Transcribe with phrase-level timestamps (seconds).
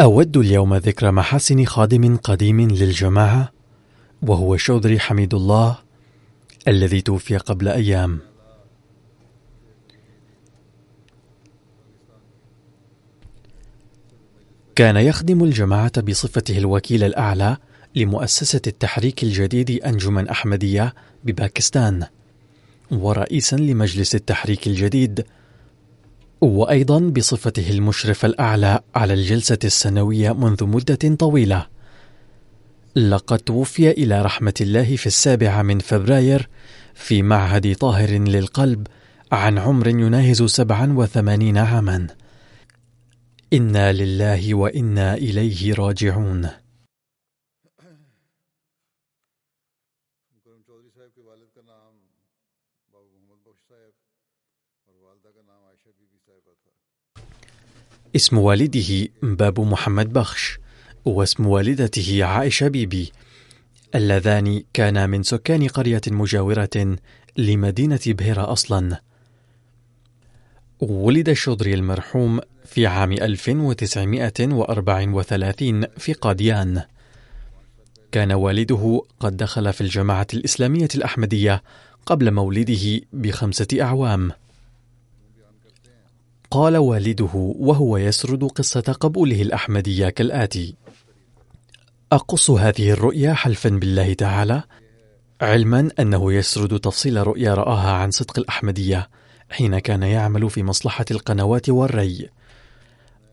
[0.00, 3.52] أود اليوم ذكر محاسن خادم قديم للجماعة
[4.22, 5.78] وهو شودري حميد الله
[6.68, 8.18] الذي توفي قبل أيام.
[14.76, 17.56] كان يخدم الجماعة بصفته الوكيل الأعلى
[17.94, 22.06] لمؤسسة التحريك الجديد أنجمن أحمدية بباكستان
[22.90, 25.24] ورئيسا لمجلس التحريك الجديد
[26.40, 31.66] وأيضا بصفته المشرف الأعلى على الجلسة السنوية منذ مدة طويلة.
[32.96, 36.48] لقد توفي إلى رحمة الله في السابع من فبراير
[36.94, 38.86] في معهد طاهر للقلب
[39.32, 42.06] عن عمر يناهز سبعا وثمانين عاما.
[43.52, 46.48] إنا لله وإنا إليه راجعون.
[58.16, 60.58] اسم والده باب محمد بخش
[61.04, 63.12] واسم والدته عائشة بيبي.
[63.94, 66.96] اللذان كانا من سكان قرية مجاورة
[67.36, 69.00] لمدينة بهيرة أصلا.
[70.80, 76.82] ولد الشضري المرحوم في عام 1934 في قاديان.
[78.12, 81.62] كان والده قد دخل في الجماعة الإسلامية الأحمدية
[82.06, 84.32] قبل مولده بخمسة أعوام.
[86.50, 90.74] قال والده وهو يسرد قصة قبوله الأحمدية كالآتي:
[92.12, 94.62] أقص هذه الرؤيا حلفا بالله تعالى.
[95.40, 99.10] علما أنه يسرد تفصيل رؤيا رآها عن صدق الأحمدية
[99.50, 102.28] حين كان يعمل في مصلحة القنوات والري.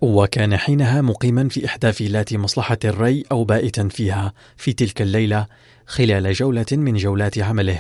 [0.02, 5.48] وكان حينها مقيما في إحدى فيلات مصلحة الري أو بائتا فيها في تلك الليلة
[5.86, 7.80] خلال جولة من جولات عمله.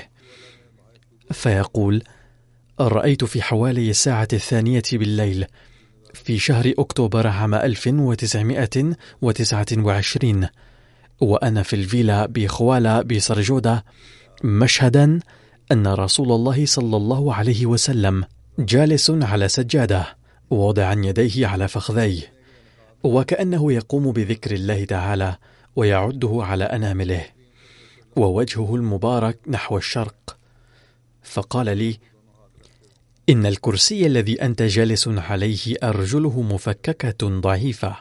[1.31, 2.03] فيقول
[2.79, 5.45] رأيت في حوالي الساعة الثانية بالليل
[6.13, 10.47] في شهر أكتوبر عام 1929
[11.21, 13.85] وأنا في الفيلا بخوالا بسرجودة
[14.43, 15.19] مشهدا
[15.71, 18.23] أن رسول الله صلى الله عليه وسلم
[18.59, 20.17] جالس على سجادة
[20.49, 22.33] واضعا يديه على فخذيه
[23.03, 25.35] وكأنه يقوم بذكر الله تعالى
[25.75, 27.25] ويعده على أنامله
[28.15, 30.37] ووجهه المبارك نحو الشرق.
[31.23, 31.99] فقال لي
[33.29, 37.95] إن الكرسي الذي أنت جالس عليه أرجله مفككة ضعيفة.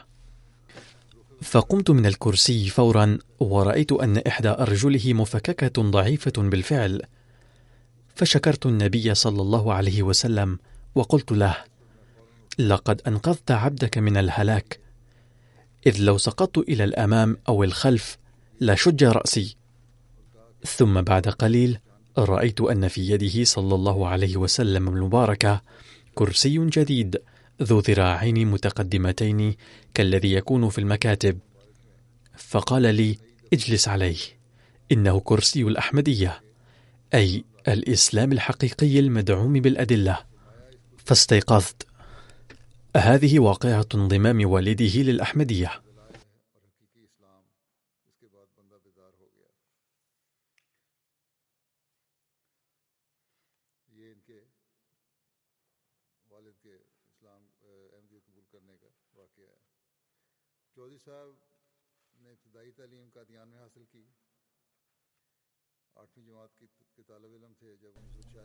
[1.41, 7.01] فقمت من الكرسي فورا ورأيت أن إحدى أرجله مفككة ضعيفة بالفعل.
[8.15, 10.59] فشكرت النبي صلى الله عليه وسلم
[10.95, 11.57] وقلت له
[12.59, 14.79] لقد أنقذت عبدك من الهلاك.
[15.87, 18.17] إذ لو سقطت إلى الأمام أو الخلف
[18.61, 19.55] لشج رأسي.
[20.65, 21.79] ثم بعد قليل
[22.17, 25.61] رأيت أن في يده صلى الله عليه وسلم المباركة
[26.15, 27.21] كرسي جديد
[27.63, 29.55] ذو ذراعين متقدمتين
[29.93, 31.39] كالذي يكون في المكاتب.
[32.37, 33.17] فقال لي
[33.53, 34.17] اجلس عليه
[34.91, 36.41] إنه كرسي الأحمدية
[37.13, 40.17] أي الإسلام الحقيقي المدعوم بالأدلة.
[41.05, 41.87] فاستيقظت.
[42.97, 45.86] هذه واقعة انضمام والده للأحمدية.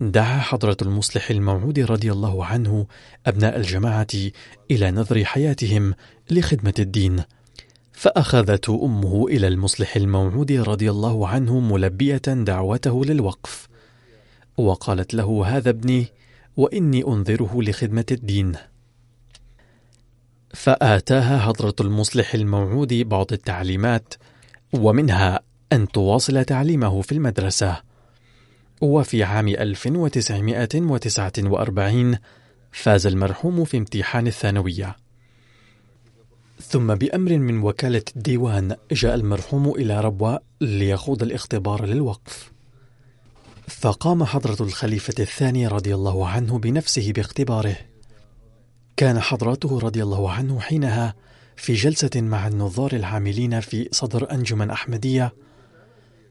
[0.00, 2.86] دعا حضرة المصلح الموعود رضي الله عنه
[3.26, 4.06] أبناء الجماعة
[4.70, 5.94] إلى نذر حياتهم
[6.30, 7.22] لخدمة الدين.
[7.92, 13.68] فأخذته أمه إلى المصلح الموعود رضي الله عنه ملبية دعوته للوقف.
[14.56, 16.06] وقالت له هذا ابني
[16.56, 18.56] وإني أنذره لخدمة الدين.
[20.54, 24.14] فآتاها حضرة المصلح الموعود بعض التعليمات
[24.72, 25.40] ومنها
[25.72, 27.82] أن تواصل تعليمه في المدرسة.
[28.80, 32.18] وفي عام 1949
[32.72, 34.96] فاز المرحوم في امتحان الثانوية.
[36.62, 42.52] ثم بأمر من وكالة الديوان جاء المرحوم إلى ربوة ليخوض الاختبار للوقف.
[43.68, 47.76] فقام حضرة الخليفة الثاني رضي الله عنه بنفسه باختباره.
[49.00, 51.14] كان حضرته رضي الله عنه حينها
[51.56, 55.34] في جلسة مع النظار العاملين في صدر أنجمن أحمدية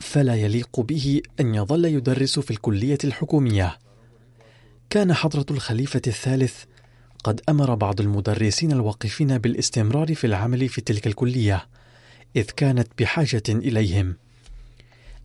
[0.00, 3.78] فلا يليق به أن يظل يدرس في الكلية الحكومية.
[4.90, 6.64] كان حضرة الخليفة الثالث
[7.26, 11.66] قد أمر بعض المدرسين الواقفين بالاستمرار في العمل في تلك الكلية
[12.36, 14.16] إذ كانت بحاجة إليهم.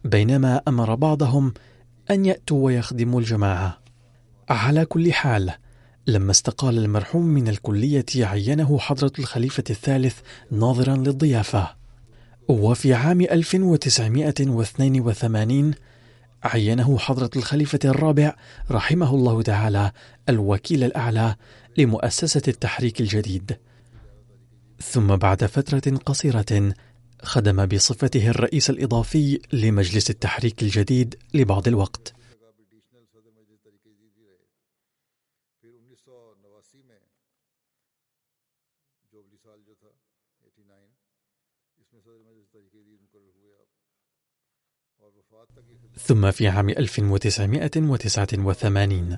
[0.03, 1.53] بينما أمر بعضهم
[2.11, 3.77] أن يأتوا ويخدموا الجماعة.
[4.49, 5.51] على كل حال
[6.07, 10.19] لما استقال المرحوم من الكلية عينه حضرة الخليفة الثالث
[10.51, 11.69] ناظرا للضيافة.
[12.47, 15.73] وفي عام 1982
[16.43, 18.35] عينه حضرة الخليفة الرابع
[18.71, 19.91] رحمه الله تعالى
[20.29, 21.35] الوكيل الأعلى
[21.77, 23.57] لمؤسسة التحريك الجديد.
[24.81, 26.73] ثم بعد فترة قصيرة
[27.23, 32.13] خدم بصفته الرئيس الإضافي لمجلس التحريك الجديد لبعض الوقت.
[46.05, 49.17] ثم في عام 1989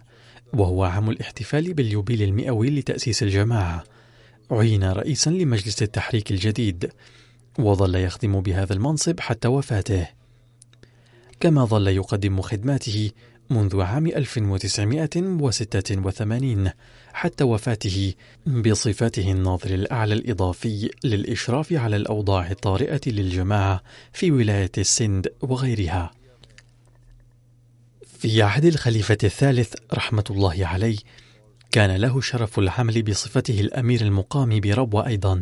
[0.54, 3.84] وهو عام الاحتفال باليوبيل المئوي لتأسيس الجماعة
[4.52, 6.90] عين رئيسا لمجلس التحريك الجديد
[7.60, 10.08] وظل يخدم بهذا المنصب حتى وفاته.
[11.40, 13.12] كما ظل يقدم خدماته
[13.50, 16.72] منذ عام 1986
[17.14, 18.14] حتى وفاته
[18.48, 26.23] بصفته الناظر الأعلى الإضافي للإشراف على الأوضاع الطارئة للجماعة في ولاية السند وغيرها.
[28.24, 30.98] في عهد الخليفة الثالث رحمة الله عليه
[31.72, 35.42] كان له شرف العمل بصفته الأمير المقام بربوة أيضا.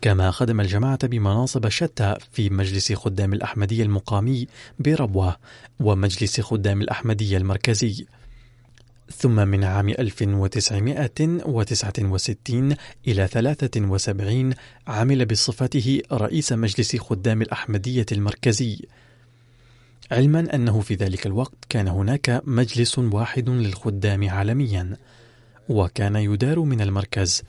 [0.00, 4.46] كما خدم الجماعة بمناصب شتى في مجلس خدام الأحمدية المقامي
[4.78, 5.36] بربوة
[5.80, 8.06] ومجلس خدام الأحمدية المركزي.
[9.16, 12.74] ثم من عام 1969
[13.08, 14.54] إلى 73
[14.86, 18.78] عمل بصفته رئيس مجلس خدام الأحمدية المركزي.
[20.10, 24.96] علما أنه في ذلك الوقت كان هناك مجلس واحد للخدام عالميا
[25.68, 27.42] وكان يدار من المركز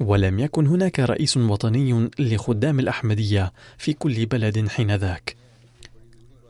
[0.00, 5.36] ولم يكن هناك رئيس وطني لخدام الأحمدية في كل بلد حينذاك.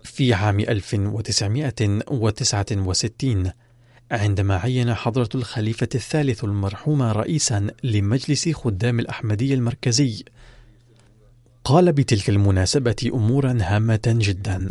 [0.05, 3.51] في عام 1969
[4.11, 10.25] عندما عين حضرة الخليفة الثالث المرحوم رئيسا لمجلس خدام الأحمدي المركزي
[11.65, 14.69] قال بتلك المناسبة أمورا هامة جدا.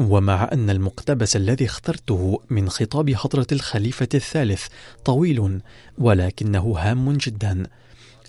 [0.00, 4.66] ومع أن المقتبس الذي اخترته من خطاب حضرة الخليفة الثالث
[5.04, 5.60] طويل
[5.98, 7.62] ولكنه هام جدا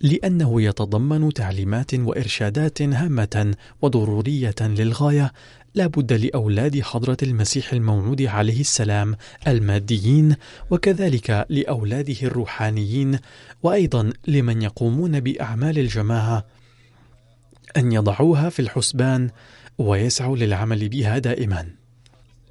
[0.02, 5.34] لأنه يتضمن تعليمات وإرشادات هامة وضرورية للغاية
[5.76, 9.16] لا بد لأولاد حضرة المسيح الموعود عليه السلام
[9.48, 10.36] الماديين
[10.70, 13.20] وكذلك لأولاده الروحانيين
[13.64, 16.46] وأيضا لمن يقومون بأعمال الجماعة
[17.78, 19.30] أن يضعوها في الحسبان
[19.82, 21.68] ويسعوا للعمل بها دائما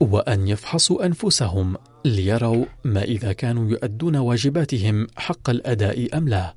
[0.01, 6.55] وأن يفحصوا أنفسهم ليروا ما إذا كانوا يؤدون واجباتهم حق الأداء أم لا.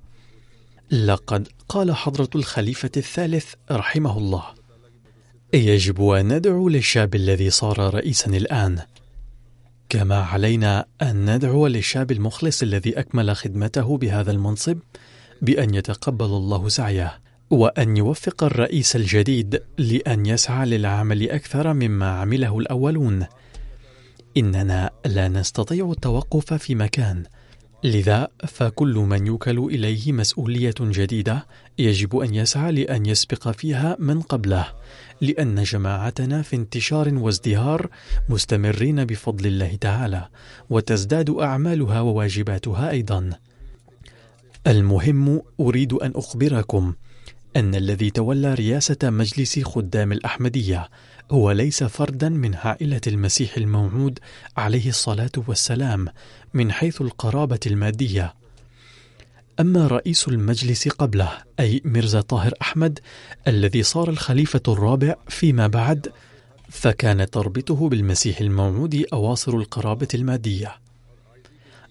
[0.92, 4.44] لقد قال حضرة الخليفة الثالث رحمه الله
[5.54, 8.80] يجب أن ندعو للشاب الذي صار رئيسا الآن.
[9.90, 14.78] كما علينا أن ندعو للشاب المخلص الذي أكمل خدمته بهذا المنصب
[15.42, 17.23] بأن يتقبل الله سعيه.
[17.54, 23.26] وأن يوفق الرئيس الجديد لأن يسعى للعمل أكثر مما عمله الأولون.
[24.38, 27.24] إننا لا نستطيع التوقف في مكان.
[27.84, 31.46] لذا فكل من يوكل إليه مسؤولية جديدة
[31.78, 34.66] يجب أن يسعى لأن يسبق فيها من قبله
[35.22, 37.90] لأن جماعتنا في انتشار وازدهار
[38.30, 40.28] مستمرين بفضل الله تعالى
[40.70, 43.30] وتزداد أعمالها وواجباتها أيضا.
[44.68, 46.94] المهم أريد أن أخبركم
[47.56, 50.90] أن الذي تولى رئاسة مجلس خدام الأحمدية
[51.32, 54.20] هو ليس فردا من عائلة المسيح الموعود
[54.58, 56.08] عليه الصلاة والسلام
[56.54, 58.34] من حيث القرابة المادية.
[59.60, 63.00] أما رئيس المجلس قبله أي ميرزا طاهر أحمد
[63.48, 66.12] الذي صار الخليفة الرابع فيما بعد
[66.70, 70.76] فكان تربطه بالمسيح الموعود أواصر القرابة المادية.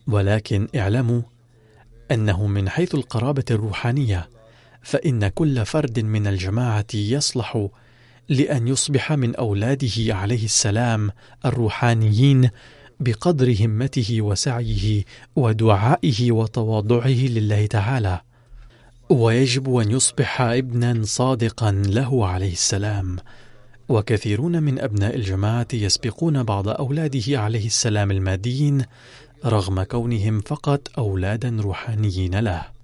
[0.07, 1.23] ولكن اعلموا
[2.11, 4.28] أنه من حيث القرابة الروحانية
[4.82, 7.68] فإن كل فرد من الجماعة يصلح
[8.28, 11.10] لأن يصبح من أولاده عليه السلام
[11.44, 12.50] الروحانيين
[13.00, 15.04] بقدر همته وسعيه
[15.36, 18.20] ودعائه وتواضعه لله تعالى.
[19.10, 23.16] ويجب أن يصبح ابنا صادقا له عليه السلام.
[23.88, 28.84] وكثيرون من أبناء الجماعة يسبقون بعض أولاده عليه السلام الماديين
[29.44, 32.81] رغم كونهم فقط أولادا روحانيين له.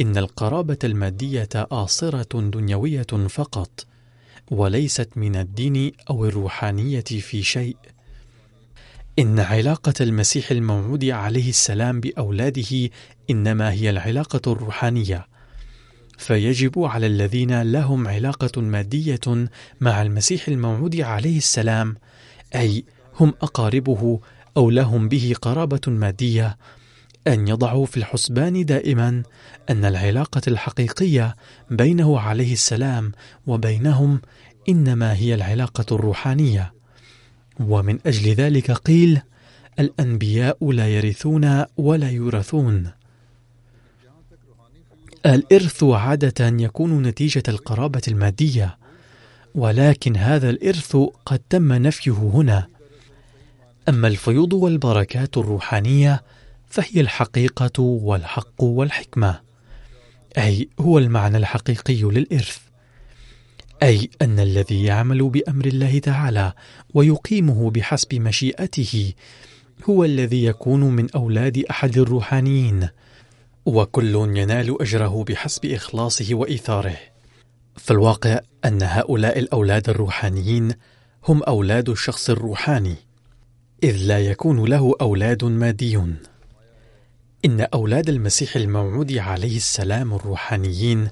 [0.00, 3.86] إن القرابة المادية آصرة دنيوية فقط
[4.50, 7.76] وليست من الدين أو الروحانية في شيء.
[9.18, 12.90] إن علاقة المسيح الموعود عليه السلام بأولاده
[13.30, 15.26] إنما هي العلاقة الروحانية،
[16.18, 19.48] فيجب على الذين لهم علاقة مادية
[19.80, 21.96] مع المسيح الموعود عليه السلام،
[22.54, 22.84] أي
[23.20, 24.20] هم أقاربه
[24.56, 26.56] أو لهم به قرابة مادية،
[27.28, 29.22] أن يضعوا في الحسبان دائما
[29.70, 31.36] أن العلاقة الحقيقية
[31.70, 33.12] بينه عليه السلام
[33.46, 34.20] وبينهم
[34.68, 36.74] إنما هي العلاقة الروحانية.
[37.60, 39.20] ومن أجل ذلك قيل
[39.78, 42.90] الأنبياء لا يرثون ولا يورثون
[45.26, 48.78] الإرث عادة يكون نتيجة القرابة المادية
[49.54, 52.66] ولكن هذا الإرث قد تم نفيه هنا
[53.88, 56.22] أما الفيوض والبركات الروحانية
[56.74, 59.40] فهي الحقيقة والحق والحكمة.
[60.38, 62.58] أي هو المعنى الحقيقي للإرث.
[63.82, 66.52] أي أن الذي يعمل بأمر الله تعالى
[66.94, 69.12] ويقيمه بحسب مشيئته
[69.90, 72.88] هو الذي يكون من أولاد أحد الروحانيين
[73.66, 76.96] وكل ينال أجره بحسب إخلاصه وإيثاره.
[77.76, 80.72] فالواقع أن هؤلاء الأولاد الروحانيين
[81.28, 82.96] هم أولاد الشخص الروحاني
[83.82, 86.33] إذ لا يكون له أولاد ماديون.
[87.44, 91.08] إن أولاد المسيح الموعود عليه السلام الروحانيين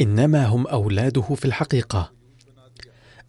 [0.00, 2.12] إنما هم أولاده في الحقيقة.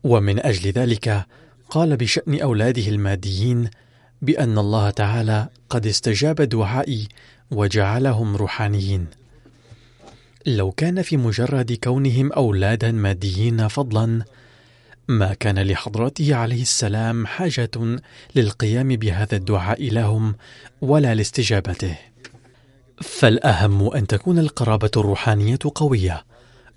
[0.03, 1.25] ومن أجل ذلك
[1.69, 3.69] قال بشأن أولاده الماديين
[4.21, 7.07] بأن الله تعالى قد استجاب دعائي
[7.51, 9.07] وجعلهم روحانيين.
[10.45, 14.25] لو كان في مجرد كونهم أولادا ماديين فضلا
[15.07, 17.99] ما كان لحضرته عليه السلام حاجة
[18.35, 20.35] للقيام بهذا الدعاء لهم
[20.81, 21.97] ولا لاستجابته.
[23.01, 26.25] فالأهم أن تكون القرابة الروحانية قوية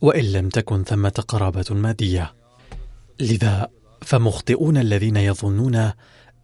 [0.00, 2.34] وإن لم تكن ثمة قرابة مادية.
[3.20, 3.68] لذا
[4.02, 5.92] فمخطئون الذين يظنون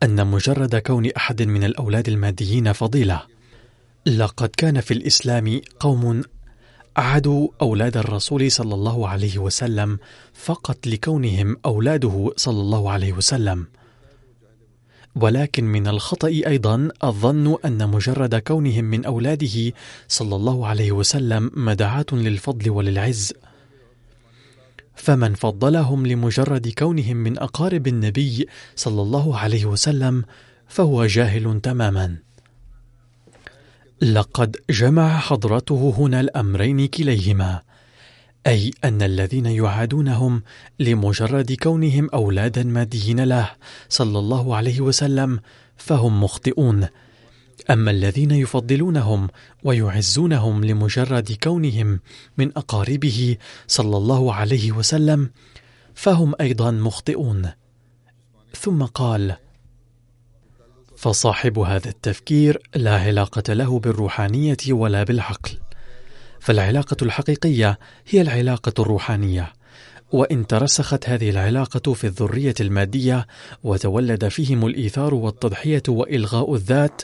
[0.02, 3.23] أن مجرد كون أحد من الأولاد الماديين فضيلة.
[4.07, 6.23] لقد كان في الإسلام قوم
[6.97, 9.99] عادوا أولاد الرسول صلى الله عليه وسلم
[10.35, 13.66] فقط لكونهم أولاده صلى الله عليه وسلم.
[15.16, 19.73] ولكن من الخطأ أيضا الظن أن مجرد كونهم من أولاده
[20.09, 23.33] صلى الله عليه وسلم مدعاة للفضل وللعز.
[24.94, 30.25] فمن فضلهم لمجرد كونهم من أقارب النبي صلى الله عليه وسلم
[30.68, 32.16] فهو جاهل تماما.
[34.02, 37.62] لقد جمع حضرته هنا الأمرين كليهما.
[38.47, 40.43] أي أن الذين يعادونهم
[40.81, 43.51] لمجرد كونهم أولادا ماديين له
[43.89, 45.41] صلى الله عليه وسلم
[45.77, 46.89] فهم مخطئون.
[47.71, 49.29] أما الذين يفضلونهم
[49.65, 52.01] ويعزونهم لمجرد كونهم
[52.39, 53.37] من أقاربه
[53.67, 55.31] صلى الله عليه وسلم
[55.95, 57.51] فهم أيضا مخطئون.
[58.61, 59.37] ثم قال
[60.97, 65.59] فصاحب هذا التفكير لا علاقة له بالروحانية ولا بالعقل.
[66.45, 69.53] فالعلاقة الحقيقية هي العلاقة الروحانية.
[70.13, 73.27] وإن ترسخت هذه العلاقة في الذرية المادية
[73.63, 77.03] وتولد فيهم الإيثار والتضحية وإلغاء الذات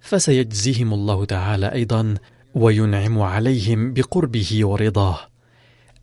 [0.00, 2.14] فسيجزيهم الله تعالى أيضا
[2.54, 5.18] وينعم عليهم بقربه ورضاه.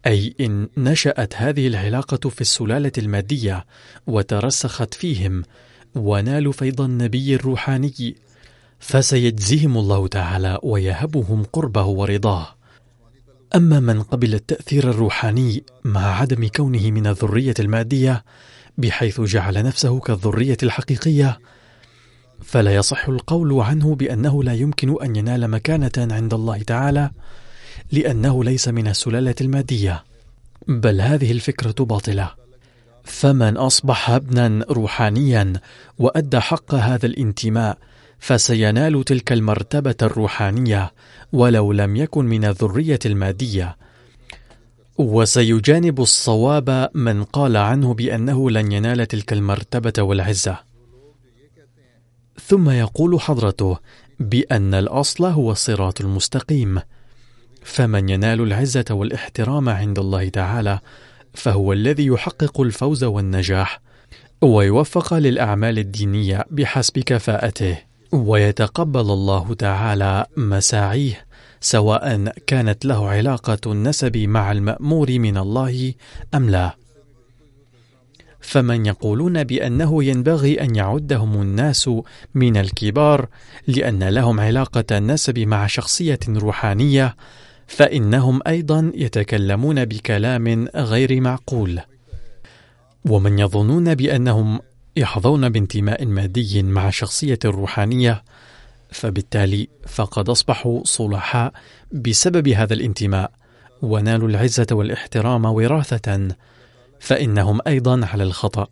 [0.08, 3.66] أي إن نشأت هذه العلاقة في السلالة المادية
[4.08, 5.44] وترسخت فيهم
[5.96, 8.16] ونالوا فيض النبي الروحاني
[8.80, 12.59] فسيجزيهم الله تعالى ويهبهم قربه ورضاه.
[13.56, 18.24] أما من قبل التأثير الروحاني مع عدم كونه من الذرية المادية
[18.78, 21.40] بحيث جعل نفسه كالذرية الحقيقية
[22.44, 27.12] فلا يصح القول عنه بأنه لا يمكن أن ينال مكانة عند الله تعالى
[27.92, 30.04] لأنه ليس من السلالة المادية.
[30.68, 32.32] بل هذه الفكرة باطلة.
[33.04, 35.54] فمن أصبح ابنا روحانيا
[36.00, 37.78] وأدى حق هذا الانتماء
[38.20, 40.94] فسينال تلك المرتبة الروحانية
[41.34, 43.78] ولو لم يكن من الذرية المادية.
[44.98, 50.60] وسيجانب الصواب من قال عنه بأنه لن ينال تلك المرتبة والعزة.
[52.48, 53.78] ثم يقول حضرته
[54.20, 56.82] بأن الأصل هو الصراط المستقيم.
[57.64, 60.80] فمن ينال العزة والإحترام عند الله تعالى
[61.34, 63.82] فهو الذي يحقق الفوز والنجاح
[64.42, 67.89] ويوفق للأعمال الدينية بحسب كفاءته.
[68.12, 71.26] ويتقبل الله تعالى مساعيه
[71.62, 75.94] سواء كانت له علاقة النسب مع المأمور من الله
[76.36, 76.76] أم لا.
[78.42, 81.90] فمن يقولون بأنه ينبغي أن يعدهم الناس
[82.36, 83.28] من الكبار
[83.68, 87.16] لأن لهم علاقة النسب مع شخصية روحانية
[87.68, 91.80] فإنهم أيضا يتكلمون بكلام غير معقول.
[93.06, 94.60] ومن يظنون بأنهم
[94.96, 98.24] يحظون بانتماء مادي مع شخصية روحانية
[98.92, 101.54] فبالتالي فقد أصبحوا صلحاء
[101.92, 103.32] بسبب هذا الانتماء
[103.82, 106.28] ونالوا العزة والاحترام وراثة
[107.00, 108.68] فإنهم أيضا على الخطأ.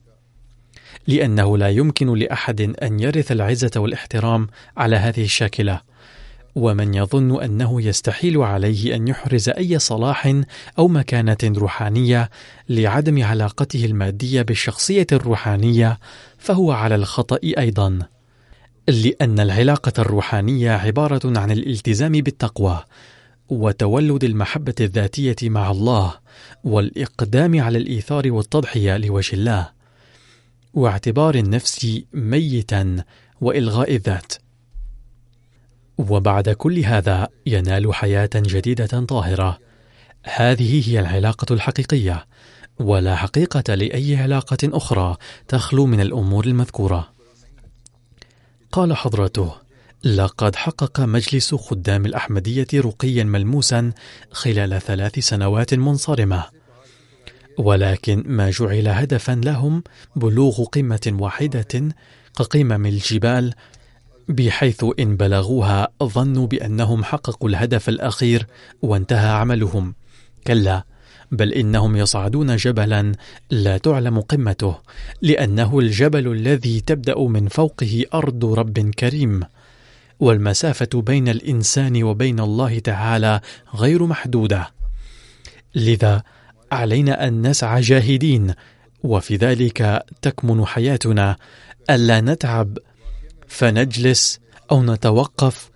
[1.08, 5.82] لأنه لا يمكن لأحد أن يرث العزة والاحترام على هذه الشاكلة.
[6.58, 10.34] ومن يظن أنه يستحيل عليه أن يحرز أي صلاح
[10.80, 12.30] أو مكانة روحانية
[12.70, 16.00] لعدم علاقته المادية بالشخصية الروحانية
[16.38, 18.00] فهو على الخطأ أيضا
[18.88, 22.84] لأن العلاقة الروحانية عبارة عن الالتزام بالتقوى
[23.50, 26.13] وتولد المحبة الذاتية مع الله
[26.63, 29.70] والإقدام على الإيثار والتضحية لوجه الله
[30.74, 33.04] واعتبار النفس ميتا
[33.41, 34.34] وإلغاء الذات.
[35.97, 39.60] وبعد كل هذا ينال حياة جديدة طاهرة.
[40.23, 42.25] هذه هي العلاقة الحقيقية
[42.79, 47.10] ولا حقيقة لأي علاقة أخرى تخلو من الأمور المذكورة.
[48.71, 49.51] قال حضرته
[50.03, 53.91] لقد حقق مجلس خدام الأحمدية رقيا ملموسا
[54.31, 56.43] خلال ثلاث سنوات منصرمة.
[57.57, 59.83] ولكن ما جعل هدفا لهم
[60.15, 61.89] بلوغ قمة واحدة
[62.38, 63.53] كقمم الجبال
[64.28, 68.48] بحيث إن بلغوها ظنوا بأنهم حققوا الهدف الأخير
[68.82, 69.96] وانتهى عملهم.
[70.48, 70.86] كلا
[71.32, 73.12] بل إنهم يصعدون جبلا
[73.52, 74.76] لا تعلم قمته
[75.22, 79.44] لأنه الجبل الذي تبدأ من فوقه أرض رب كريم.
[80.20, 83.42] والمسافة بين الإنسان وبين الله تعالى
[83.76, 84.72] غير محدودة.
[85.76, 86.24] لذا
[86.72, 88.54] علينا أن نسعى جاهدين
[89.04, 91.36] وفي ذلك تكمن حياتنا
[91.90, 92.78] ألا نتعب
[93.47, 94.39] فنجلس
[94.71, 95.69] أو نتوقف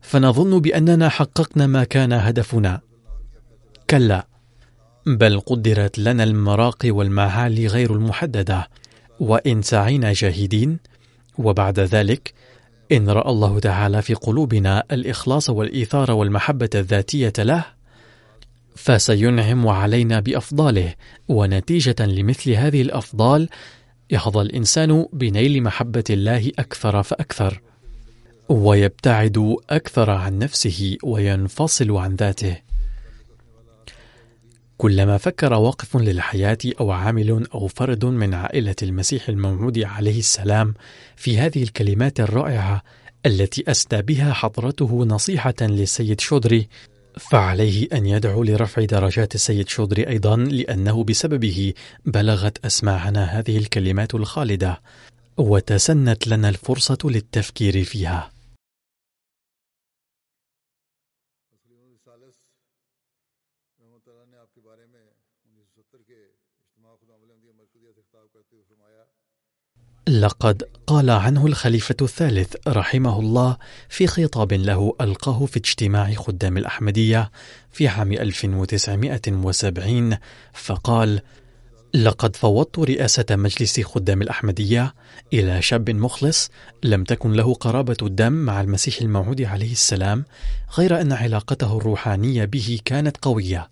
[0.00, 2.80] فنظن بأننا حققنا ما كان هدفنا.
[3.90, 4.26] كلا
[5.06, 8.68] بل قدرت لنا المراقي والمعالي غير المحددة.
[9.20, 10.78] وإن سعينا جاهدين
[11.38, 12.34] وبعد ذلك
[12.92, 17.64] إن رأى الله تعالى في قلوبنا الإخلاص والإيثار والمحبة الذاتية له
[18.76, 20.94] فسينعم علينا بأفضاله
[21.28, 23.48] ونتيجة لمثل هذه الأفضال
[24.10, 27.60] يحظى الإنسان بنيل محبة الله أكثر فأكثر
[28.48, 32.56] ويبتعد أكثر عن نفسه وينفصل عن ذاته.
[34.76, 40.74] كلما فكر واقف للحياة أو عامل أو فرد من عائلة المسيح الموعود عليه السلام
[41.16, 42.82] في هذه الكلمات الرائعة
[43.26, 46.68] التي أسدى بها حضرته نصيحة للسيد شودري
[47.20, 54.82] فعليه أن يدعو لرفع درجات السيد شودري أيضا لأنه بسببه بلغت أسماعنا هذه الكلمات الخالدة
[55.36, 58.32] وتسنت لنا الفرصة للتفكير فيها.
[70.10, 73.56] لقد قال عنه الخليفة الثالث رحمه الله
[73.88, 77.30] في خطاب له ألقاه في اجتماع خدام الأحمدية
[77.72, 80.16] في عام 1970
[80.52, 81.20] فقال:
[81.94, 84.94] لقد فوضت رئاسة مجلس خدام الأحمدية
[85.32, 86.50] إلى شاب مخلص
[86.82, 90.24] لم تكن له قرابة الدم مع المسيح الموعود عليه السلام
[90.78, 93.70] غير أن علاقته الروحانية به كانت قوية.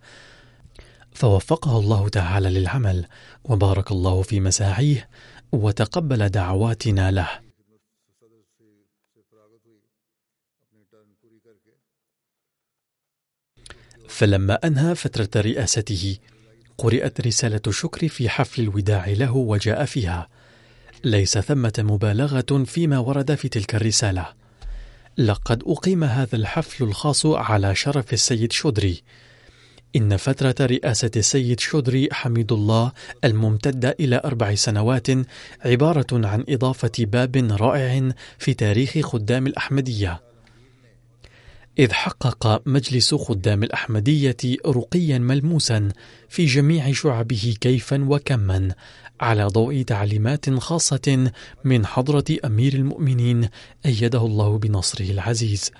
[1.15, 3.07] فوفقه الله تعالى للعمل
[3.45, 5.09] وبارك الله في مساعيه
[5.53, 7.41] وتقبل دعواتنا له.
[14.09, 16.19] فلما أنهى فترة رئاسته
[16.79, 20.29] قرات رسالة شكر في حفل الوداع له وجاء فيها.
[21.05, 24.35] ليس ثمة مبالغة فيما ورد في تلك الرسالة.
[25.19, 29.03] لقد أقيم هذا الحفل الخاص على شرف السيد شودري.
[29.97, 32.93] إن فترة رئاسة السيد شودري حميد الله
[33.25, 35.07] الممتدة إلى أربع سنوات
[35.65, 40.21] عبارة عن إضافة باب رائع في تاريخ خدام الأحمدية.
[41.79, 45.89] إذ حقق مجلس خدام الأحمدية رقيا ملموسا
[46.29, 48.75] في جميع شعبه كيفا وكما
[49.21, 51.31] على ضوء تعليمات خاصة
[51.65, 53.49] من حضرة أمير المؤمنين
[53.87, 55.71] أيده الله بنصره العزيز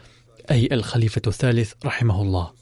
[0.51, 2.58] أي الخليفة الثالث رحمه الله.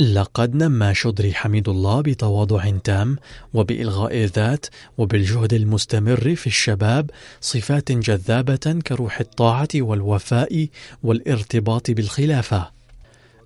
[0.00, 3.18] لقد نمى شدري حميد الله بتواضع تام
[3.54, 4.66] وبإلغاء الذات
[4.98, 10.68] وبالجهد المستمر في الشباب صفات جذابة كروح الطاعة والوفاء
[11.02, 12.70] والارتباط بالخلافة.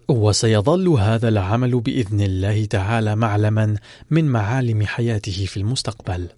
[0.08, 3.76] وسيظل هذا العمل بإذن الله تعالى معلما
[4.10, 6.28] من معالم حياته في المستقبل.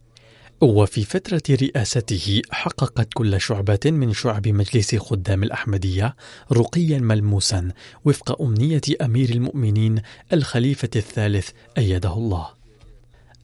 [0.62, 6.16] وفي فترة رئاسته حققت كل شعبة من شعب مجلس خدام الأحمدية
[6.53, 7.70] رقيا ملموسا
[8.05, 12.48] وفق أمنية أمير المؤمنين الخليفة الثالث أيده الله.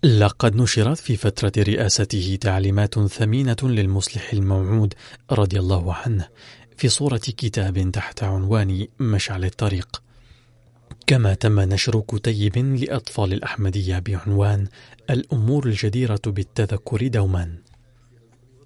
[0.03, 4.95] لقد نشرت في فترة رئاسته تعليمات ثمينة للمصلح الموعود
[5.31, 6.29] رضي الله عنه
[6.77, 10.08] في صورة كتاب تحت عنوان مشعل الطريق.
[11.09, 14.67] كما تم نشر كتيب لأطفال الأحمدية بعنوان
[15.11, 17.59] الأمور الجديرة بالتذكر دوما.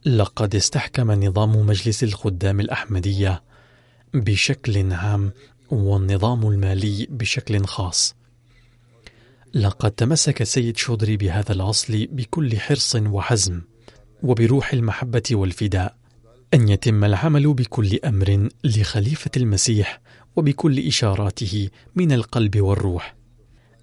[0.05, 3.43] لقد استحكم نظام مجلس الخدام الأحمدية
[4.15, 5.33] بشكل عام
[5.71, 8.15] والنظام المالي بشكل خاص.
[9.55, 13.61] لقد تمسك السيد شودري بهذا الأصل بكل حرص وحزم
[14.23, 15.97] وبروح المحبة والفداء
[16.55, 20.01] أن يتم العمل بكل أمر لخليفة المسيح
[20.37, 23.15] وبكل إشاراته من القلب والروح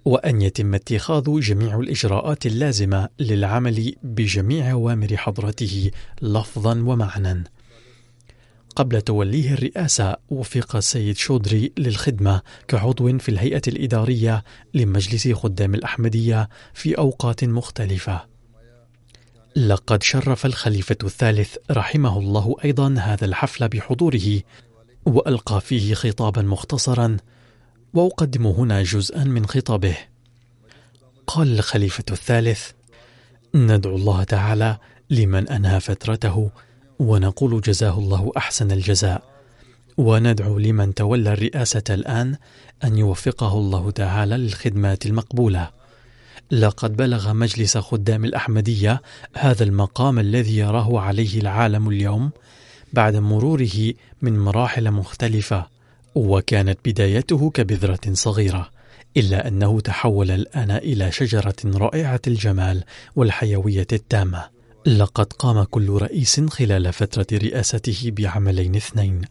[0.04, 5.90] وأن يتم اتخاذ جميع الإجراءات اللازمة للعمل بجميع أوامر حضرته
[6.22, 7.44] لفظا ومعنى
[8.76, 16.98] قبل توليه الرئاسة وفق السيد شودري للخدمة كعضو في الهيئة الإدارية لمجلس خدام الأحمدية في
[16.98, 18.26] أوقات مختلفة.
[19.56, 24.40] لقد شرف الخليفة الثالث رحمه الله أيضا هذا الحفل بحضوره
[25.06, 27.16] وألقى فيه خطابا مختصرا
[27.94, 29.96] وأقدم هنا جزءا من خطابه.
[31.26, 32.70] قال الخليفة الثالث
[33.54, 34.78] ندعو الله تعالى
[35.10, 36.50] لمن أنهى فترته
[36.98, 39.22] ونقول جزاه الله أحسن الجزاء
[39.98, 42.36] وندعو لمن تولى الرئاسة الآن
[42.84, 45.70] أن يوفقه الله تعالى للخدمات المقبولة.
[46.50, 49.02] لقد بلغ مجلس خدام الأحمدية
[49.36, 52.30] هذا المقام الذي يراه عليه العالم اليوم
[52.92, 55.66] بعد مروره من مراحل مختلفة
[56.14, 58.70] وكانت بدايته كبذرة صغيرة
[59.16, 62.84] إلا أنه تحول الآن إلى شجرة رائعة الجمال
[63.16, 64.44] والحيوية التامة.
[64.86, 69.22] لقد قام كل رئيس خلال فترة رئاسته بعملين اثنين.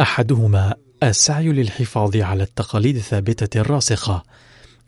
[0.00, 4.22] أحدهما السعي للحفاظ على التقاليد الثابتة الراسخة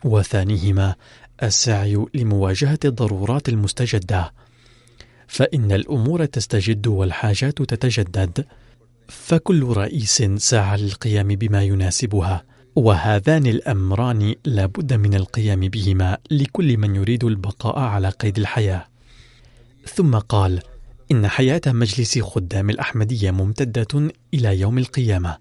[0.05, 0.95] وثانيهما
[1.43, 4.33] السعي لمواجهة الضرورات المستجدة.
[5.29, 8.45] فإن الأمور تستجد والحاجات تتجدد
[9.09, 12.45] فكل رئيس سعى للقيام بما يناسبها
[12.77, 18.87] وهذان الأمران لا بد من القيام بهما لكل من يريد البقاء على قيد الحياة.
[19.87, 20.63] ثم قال
[21.13, 25.39] إن حياة مجلس خدام الأحمدية ممتدة إلى يوم القيامة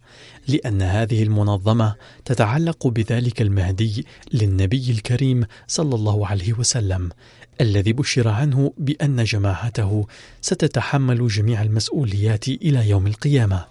[0.47, 7.09] لأن هذه المنظمة تتعلق بذلك المهدي للنبي الكريم صلى الله عليه وسلم
[7.61, 10.07] الذي بشر عنه بأن جماعته
[10.41, 13.65] ستتحمل جميع المسؤوليات إلى يوم القيامة.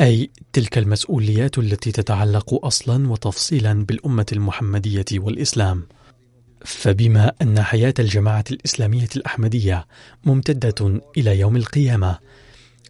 [0.00, 5.86] أي تلك المسؤوليات التي تتعلق أصلا وتفصيلا بالأمة المحمدية والإسلام.
[6.64, 9.86] فبما أن حياة الجماعة الإسلامية الأحمدية
[10.24, 12.18] ممتدة إلى يوم القيامة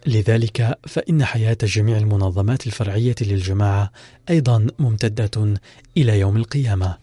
[0.05, 3.91] لذلك فإن حياة جميع المنظمات الفرعية للجماعة
[4.29, 5.53] أيضا ممتدة
[5.97, 6.97] إلى يوم القيامة.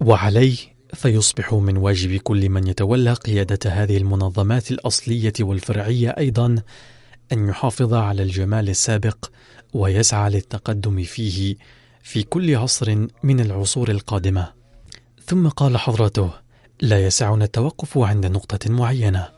[0.00, 6.56] وعليه فيصبح من واجب كل من يتولى قيادة هذه المنظمات الأصلية والفرعية أيضا
[7.32, 9.30] أن يحافظ على الجمال السابق
[9.74, 11.56] ويسعى للتقدم فيه
[12.02, 14.52] في كل عصر من العصور القادمة.
[15.26, 16.30] ثم قال حضرته
[16.80, 19.28] لا يسعنا التوقف عند نقطة معينة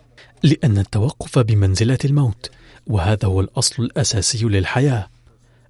[0.42, 2.50] لأن التوقف بمنزلة الموت
[2.86, 5.08] وهذا هو الأصل الأساسي للحياة.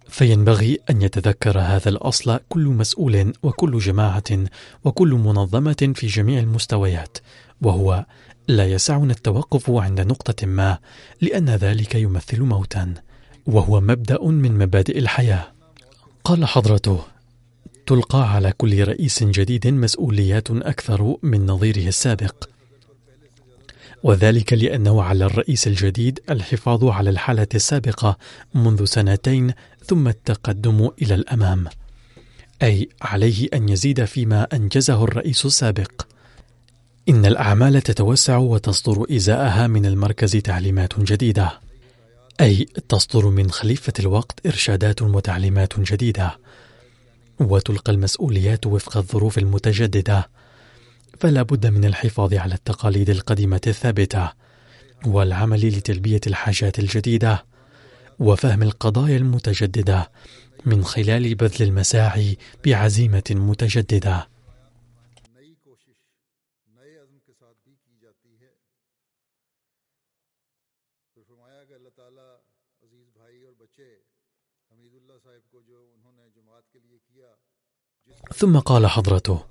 [0.09, 4.45] فينبغي أن يتذكر هذا الأصل كل مسؤول وكل جماعة
[4.85, 7.19] وكل منظمة في جميع المستويات
[7.63, 8.05] وهو
[8.49, 10.79] لا يسعنا التوقف عند نقطة ما
[11.21, 12.95] لأن ذلك يمثل موتا
[13.47, 15.47] وهو مبدأ من مبادئ الحياة.
[16.25, 17.01] قال حضرته
[17.87, 22.49] تلقى على كل رئيس جديد مسؤوليات أكثر من نظيره السابق.
[24.03, 28.19] وذلك لأنه على الرئيس الجديد الحفاظ على الحالة السابقة
[28.55, 29.53] منذ سنتين
[29.89, 31.65] ثم التقدم إلى الأمام.
[32.63, 36.07] أي عليه أن يزيد فيما أنجزه الرئيس السابق.
[37.09, 41.61] إن الأعمال تتوسع وتصدر إزاءها من المركز تعليمات جديدة.
[42.41, 46.39] أي تصدر من خليفة الوقت إرشادات وتعليمات جديدة.
[47.41, 50.29] وتلقى المسؤوليات وفق الظروف المتجددة.
[51.21, 54.33] فلا بد من الحفاظ على التقاليد القديمة الثابتة.
[55.07, 57.48] والعمل لتلبية الحاجات الجديدة.
[58.21, 60.11] وفهم القضايا المتجددة
[60.67, 64.29] من خلال بذل المساعي بعزيمة متجددة.
[78.35, 79.45] ثم قال حضرته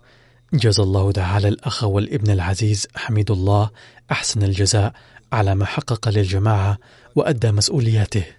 [0.53, 3.69] جزى الله تعالى الأخ والابن العزيز حميد الله
[4.11, 4.93] أحسن الجزاء
[5.31, 6.77] على ما حقق للجماعة
[7.15, 8.36] وأدى مسؤولياته.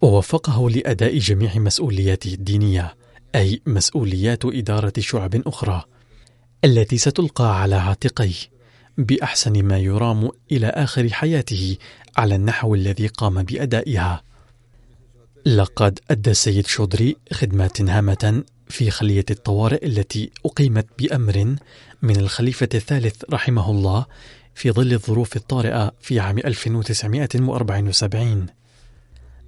[0.00, 2.94] ووفقه لأداء جميع مسؤولياته الدينية
[3.34, 5.84] أي مسؤوليات إدارة شعب أخرى
[6.64, 8.58] التي ستلقى على عاتقيه
[8.98, 11.76] بأحسن ما يرام إلى آخر حياته
[12.16, 14.22] على النحو الذي قام بأدائها.
[15.46, 21.56] لقد أدى السيد شودري خدمات هامة في خلية الطوارئ التي أقيمت بأمر
[22.02, 24.06] من الخليفة الثالث رحمه الله
[24.54, 28.46] في ظل الظروف الطارئة في عام 1974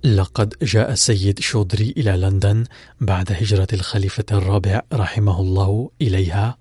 [0.05, 2.65] لقد جاء السيد شودري إلى لندن
[3.01, 6.59] بعد هجرة الخليفة الرابع رحمه الله إليها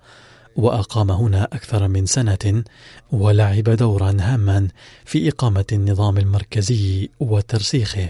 [0.55, 2.63] وأقام هنا أكثر من سنة
[3.11, 4.67] ولعب دورا هاما
[5.05, 8.09] في إقامة النظام المركزي وترسيخه.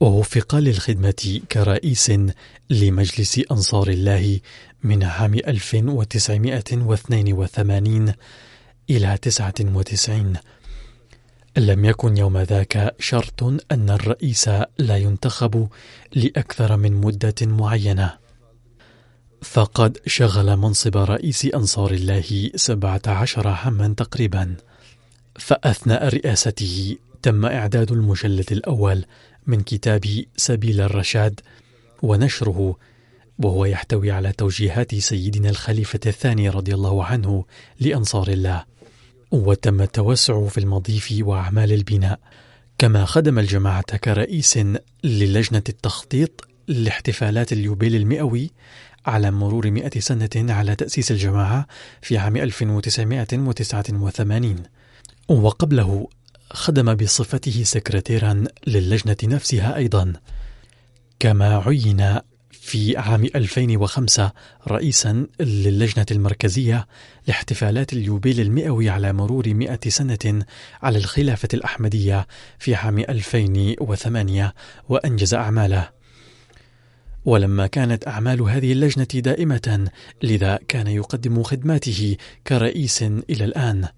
[0.00, 2.12] ووفق للخدمة كرئيس
[2.70, 4.40] لمجلس أنصار الله
[4.82, 8.12] من عام 1982
[8.90, 10.36] إلى 99
[11.56, 15.68] لم يكن يوم ذاك شرط أن الرئيس لا ينتخب
[16.14, 18.18] لأكثر من مدة معينة.
[19.42, 24.56] فقد شغل منصب رئيس أنصار الله سبعة عشر عاما تقريبا
[25.38, 26.96] فأثناء رئاسته.
[27.22, 29.04] تم إعداد المجلد الأول
[29.46, 31.40] من كتاب سبيل الرشاد
[32.02, 32.76] ونشره
[33.38, 37.44] وهو يحتوي على توجيهات سيدنا الخليفة الثاني رضي الله عنه
[37.80, 38.64] لأنصار الله.
[39.34, 42.20] وتم التوسع في المضيف وأعمال البناء.
[42.78, 44.58] كما خدم الجماعة كرئيس
[45.04, 48.50] للجنة التخطيط لاحتفالات اليوبيل المئوي
[49.06, 51.66] على مرور مئة سنة على تأسيس الجماعة
[52.02, 54.56] في عام 1989
[55.28, 56.08] وقبله
[56.50, 60.12] خدم بصفته سكرتيرا للجنة نفسها أيضا.
[61.20, 62.18] كما عين
[62.64, 64.32] في عام 2005
[64.68, 66.86] رئيسا للجنة المركزية
[67.26, 70.44] لاحتفالات اليوبيل المئوي على مرور مئة سنة
[70.82, 72.26] على الخلافة الأحمدية
[72.58, 74.54] في عام 2008
[74.88, 75.88] وأنجز أعماله.
[77.24, 79.90] ولما كانت أعمال هذه اللجنة دائمة
[80.22, 83.88] لذا كان يقدم خدماته كرئيس إلى الآن.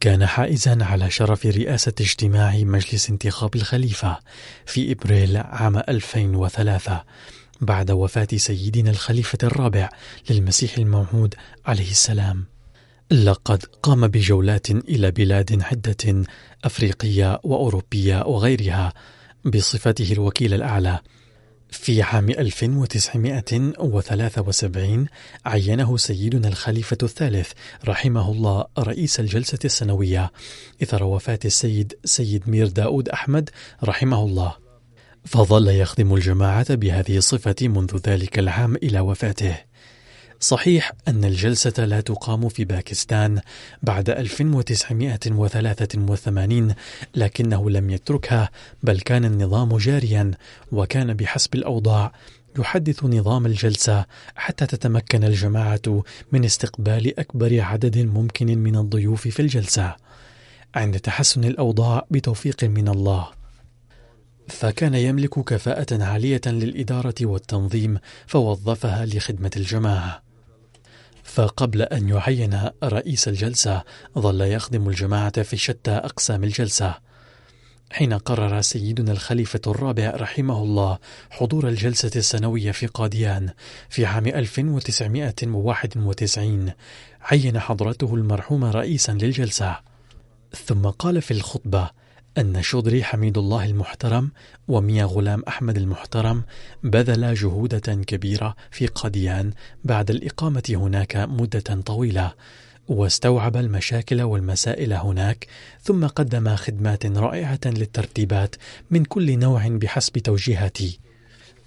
[0.00, 4.18] كان حائزا على شرف رئاسة اجتماع مجلس انتخاب الخليفة
[4.66, 7.04] في إبريل عام 2003
[7.60, 9.88] بعد وفاة سيدنا الخليفة الرابع
[10.30, 11.34] للمسيح الموعود
[11.66, 12.44] عليه السلام.
[13.10, 16.24] لقد قام بجولات إلى بلاد عدة
[16.64, 18.92] أفريقية وأوروبية وغيرها
[19.44, 21.00] بصفته الوكيل الأعلى.
[21.70, 25.06] في عام 1973
[25.46, 27.52] عينه سيدنا الخليفة الثالث
[27.84, 30.32] رحمه الله رئيس الجلسة السنوية
[30.82, 33.50] إثر وفاة السيد سيد مير داود أحمد
[33.84, 34.67] رحمه الله.
[35.28, 39.56] فظل يخدم الجماعة بهذه الصفة منذ ذلك العام إلى وفاته.
[40.40, 43.40] صحيح أن الجلسة لا تقام في باكستان
[43.82, 46.74] بعد 1983
[47.14, 48.50] لكنه لم يتركها
[48.82, 50.30] بل كان النظام جاريا
[50.72, 52.12] وكان بحسب الأوضاع
[52.58, 54.04] يحدث نظام الجلسة
[54.36, 59.96] حتى تتمكن الجماعة من استقبال أكبر عدد ممكن من الضيوف في الجلسة.
[60.74, 63.37] عند تحسن الأوضاع بتوفيق من الله.
[64.48, 70.22] فكان يملك كفاءة عالية للإدارة والتنظيم فوظفها لخدمة الجماعة.
[71.24, 73.82] فقبل أن يعين رئيس الجلسة
[74.18, 76.94] ظل يخدم الجماعة في شتى أقسام الجلسة.
[77.90, 80.98] حين قرر سيدنا الخليفة الرابع رحمه الله
[81.30, 83.50] حضور الجلسة السنوية في قاديان
[83.88, 86.72] في عام 1991
[87.22, 89.76] عين حضرته المرحوم رئيسا للجلسة.
[90.66, 91.90] ثم قال في الخطبة
[92.38, 94.30] أن شودري حميد الله المحترم
[94.68, 96.42] وميا غلام أحمد المحترم
[96.82, 99.50] بذل جهودة كبيرة في قاديان
[99.84, 102.32] بعد الإقامة هناك مدة طويلة
[102.88, 105.46] واستوعب المشاكل والمسائل هناك
[105.82, 108.56] ثم قدم خدمات رائعة للترتيبات
[108.90, 111.00] من كل نوع بحسب توجيهاتي.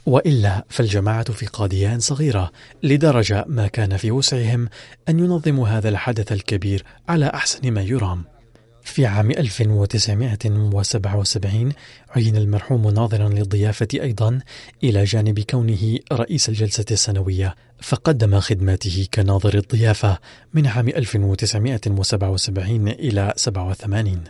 [0.06, 2.52] وإلا فالجماعة في قاديان صغيرة
[2.84, 4.70] لدرجة ما كان في وسعهم
[5.10, 8.24] أن ينظموا هذا الحدث الكبير على أحسن ما يرام.
[8.84, 11.74] في عام 1977
[12.10, 14.40] عين المرحوم ناظرا للضيافة أيضا
[14.84, 20.18] إلى جانب كونه رئيس الجلسة السنوية فقدم خدماته كناظر الضيافة
[20.54, 24.24] من عام 1977 إلى 87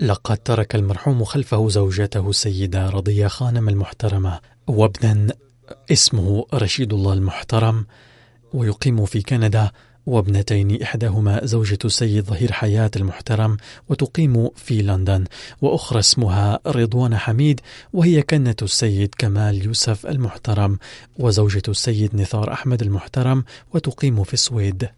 [0.00, 5.34] لقد ترك المرحوم خلفه زوجته السيدة رضية خانم المحترمة وابنا
[5.92, 7.86] اسمه رشيد الله المحترم
[8.52, 9.70] ويقيم في كندا
[10.06, 13.56] وابنتين إحداهما زوجة السيد ظهير حياة المحترم
[13.88, 15.24] وتقيم في لندن
[15.62, 17.60] وأخرى اسمها رضوان حميد
[17.92, 20.78] وهي كنة السيد كمال يوسف المحترم
[21.18, 24.88] وزوجة السيد نثار أحمد المحترم وتقيم في السويد.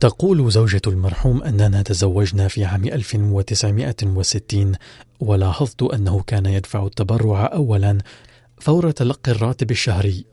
[0.00, 4.72] تقول زوجة المرحوم أننا تزوجنا في عام 1960
[5.20, 7.98] ولاحظت أنه كان يدفع التبرع أولا
[8.60, 10.31] فور تلقي الراتب الشهري.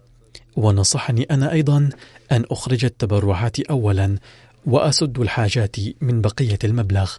[0.56, 1.90] ونصحني أنا أيضا
[2.32, 4.18] أن أخرج التبرعات أولا
[4.66, 7.12] وأسد الحاجات من بقية المبلغ.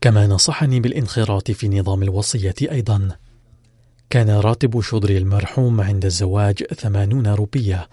[0.00, 3.08] كما نصحني بالانخراط في نظام الوصية أيضا.
[4.10, 7.88] كان راتب شضري المرحوم عند الزواج ثمانون روبية.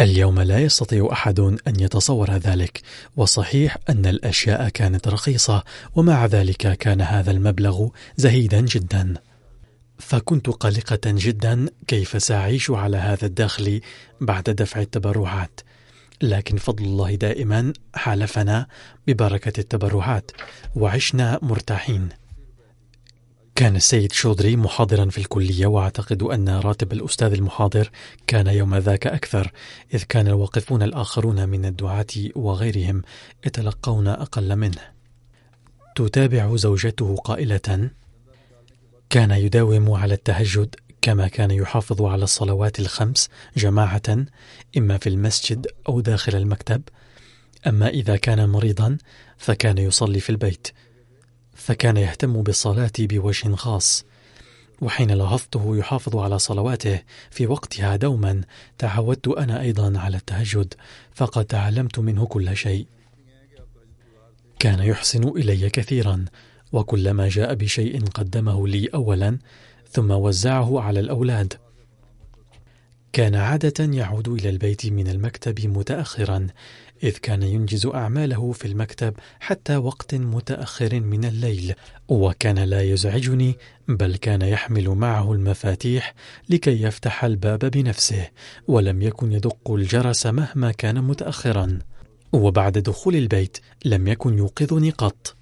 [0.00, 2.80] اليوم لا يستطيع أحد أن يتصور ذلك
[3.16, 9.14] وصحيح أن الأشياء كانت رخيصة ومع ذلك كان هذا المبلغ زهيدا جدا.
[9.98, 13.80] فكنت قلقة جدا كيف سأعيش على هذا الدخل
[14.20, 15.60] بعد دفع التبرعات.
[16.22, 18.66] لكن فضل الله دائما حالفنا
[19.06, 20.30] ببركة التبرعات
[20.76, 22.08] وعشنا مرتاحين.
[23.54, 27.90] كان السيد شودري محاضرا في الكلية وأعتقد أن راتب الأستاذ المحاضر
[28.26, 29.52] كان يوم ذاك أكثر
[29.94, 33.02] إذ كان الواقفون الآخرون من الدعاة وغيرهم
[33.46, 34.80] يتلقون أقل منه.
[35.96, 37.90] تتابع زوجته قائلة
[39.10, 44.26] كان يداوم على التهجد كما كان يحافظ على الصلوات الخمس جماعة
[44.76, 46.82] إما في المسجد أو داخل المكتب.
[47.66, 48.98] أما إذا كان مريضا
[49.38, 50.68] فكان يصلي في البيت.
[51.54, 54.04] فكان يهتم بالصلاة بوجه خاص.
[54.80, 58.42] وحين لاحظته يحافظ على صلواته في وقتها دوما
[58.78, 60.74] تعودت أنا أيضا على التهجد
[61.14, 62.86] فقد تعلمت منه كل شيء.
[64.58, 66.24] كان يحسن إلي كثيرا.
[66.72, 69.38] وكلما جاء بشيء قدمه لي اولا
[69.90, 71.54] ثم وزعه على الأولاد.
[73.12, 76.46] كان عادة يعود إلى البيت من المكتب متاخرا
[77.02, 81.74] إذ كان ينجز أعماله في المكتب حتى وقت متأخر من الليل
[82.08, 83.54] وكان لا يزعجني
[83.88, 86.14] بل كان يحمل معه المفاتيح
[86.48, 88.28] لكي يفتح الباب بنفسه
[88.68, 91.78] ولم يكن يدق الجرس مهما كان متأخرا.
[92.32, 95.37] وبعد دخول البيت لم يكن يوقظني قط.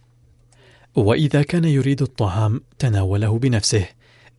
[0.97, 3.87] وإذا كان يريد الطعام تناوله بنفسه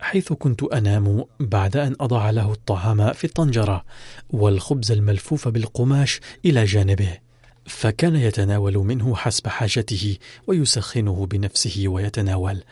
[0.00, 3.84] حيث كنت أنام بعد أن أضع له الطعام في الطنجرة
[4.30, 7.18] والخبز الملفوف بالقماش إلى جانبه
[7.66, 12.62] فكان يتناول منه حسب حاجته ويسخنه بنفسه ويتناول.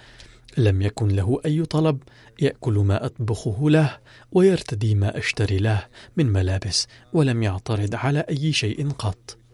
[0.58, 2.02] لم يكن له أي طلب
[2.40, 3.98] يأكل ما أطبخه له
[4.32, 9.45] ويرتدي ما أشتري له من ملابس ولم يعترض على أي شيء قط.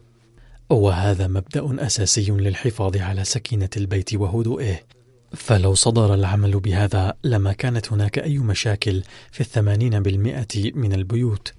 [0.73, 4.81] وهذا مبدأ أساسي للحفاظ على سكينة البيت وهدوئه.
[5.35, 9.03] فلو صدر العمل بهذا لما كانت هناك أي مشاكل
[9.33, 11.53] في الثمانين بالمئة من البيوت.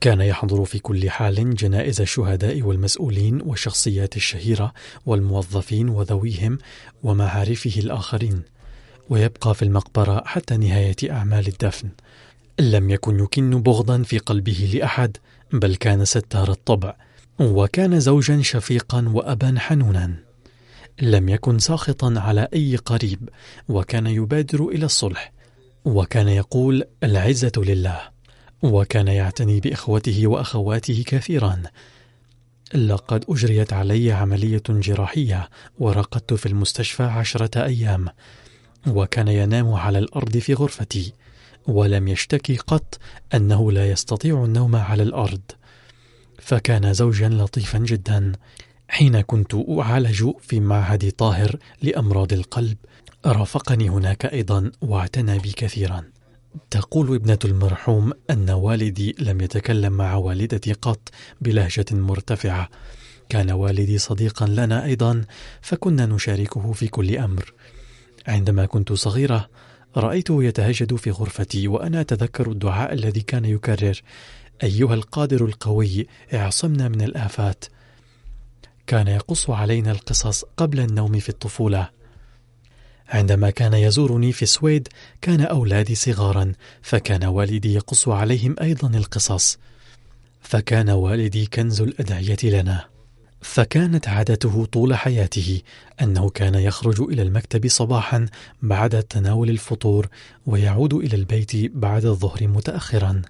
[0.00, 4.72] كان يحضر في كل حال جنائز الشهداء والمسؤولين والشخصيات الشهيرة
[5.06, 6.58] والموظفين وذويهم
[7.02, 8.42] ومعارفه الآخرين
[9.10, 11.88] ويبقى في المقبرة حتى نهاية أعمال الدفن.
[12.60, 15.16] لم يكن يكن بغضا في قلبه لأحد
[15.52, 16.94] بل كان ستار الطبع.
[17.42, 20.14] وكان زوجا شفيقا وأبا حنونا.
[21.02, 23.28] لم يكن ساخطا على أي قريب
[23.68, 25.32] وكان يبادر إلى الصلح
[25.84, 28.00] وكان يقول العزة لله
[28.62, 31.62] وكان يعتني بإخوته وأخواته كثيرا.
[32.74, 38.08] لقد أجريت علي عملية جراحية ورقدت في المستشفى عشرة أيام
[38.86, 41.12] وكان ينام على الأرض في غرفتي
[41.66, 42.98] ولم يشتكي قط
[43.34, 45.40] أنه لا يستطيع النوم على الأرض.
[46.42, 48.32] فكان زوجا لطيفا جدا.
[48.88, 52.76] حين كنت أعالج في معهد طاهر لأمراض القلب
[53.26, 56.04] رافقني هناك أيضا واعتنى بي كثيرا.
[56.70, 61.08] تقول ابنة المرحوم أن والدي لم يتكلم مع والدتي قط
[61.40, 62.68] بلهجة مرتفعة.
[63.28, 65.24] كان والدي صديقا لنا أيضا
[65.60, 67.52] فكنا نشاركه في كل أمر.
[68.26, 69.48] عندما كنت صغيرة
[69.96, 74.02] رأيته يتهجد في غرفتي وأنا أتذكر الدعاء الذي كان يكرر.
[74.62, 77.64] أيها القادر القوي اعصمنا من الآفات.
[78.86, 81.88] كان يقص علينا القصص قبل النوم في الطفولة.
[83.08, 84.88] عندما كان يزورني في السويد
[85.20, 86.52] كان أولادي صغارا
[86.82, 89.58] فكان والدي يقص عليهم أيضا القصص.
[90.40, 92.84] فكان والدي كنز الأدعية لنا.
[93.40, 95.60] فكانت عادته طول حياته
[96.02, 98.26] أنه كان يخرج إلى المكتب صباحا
[98.62, 100.08] بعد تناول الفطور
[100.46, 103.22] ويعود إلى البيت بعد الظهر متأخرا.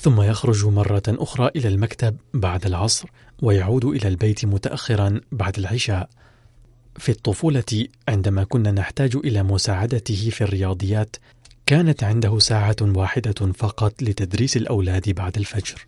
[0.00, 3.08] ثم يخرج مرة أخرى إلى المكتب بعد العصر
[3.42, 6.08] ويعود إلى البيت متأخرا بعد العشاء.
[6.98, 11.16] في الطفولة عندما كنا نحتاج إلى مساعدته في الرياضيات
[11.66, 15.86] كانت عنده ساعة واحدة فقط لتدريس الأولاد بعد الفجر.